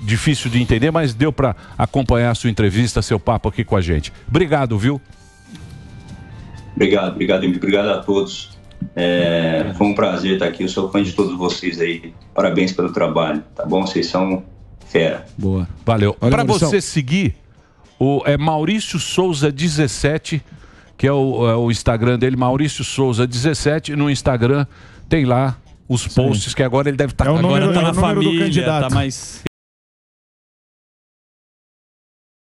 [0.00, 3.80] difícil de entender, mas deu para acompanhar a sua entrevista, seu papo aqui com a
[3.80, 4.12] gente.
[4.28, 5.00] Obrigado, viu?
[6.74, 7.44] Obrigado, obrigado.
[7.46, 8.50] Obrigado a todos.
[8.96, 10.64] É, foi um prazer estar aqui.
[10.64, 12.12] Eu sou fã de todos vocês aí.
[12.34, 13.86] Parabéns pelo trabalho, tá bom?
[13.86, 14.42] Vocês são
[14.86, 15.24] fera.
[15.38, 15.68] Boa.
[15.86, 16.14] Valeu.
[16.14, 17.34] Para você seguir,
[17.98, 20.42] o, é Maurício Souza 17,
[20.96, 23.94] que é o, é o Instagram dele, Maurício Souza 17.
[23.96, 24.66] No Instagram
[25.08, 25.56] tem lá
[25.88, 28.00] os posts que agora ele deve estar É o agora número- tá é na do
[28.00, 28.88] família, candidato.
[28.88, 29.42] tá mais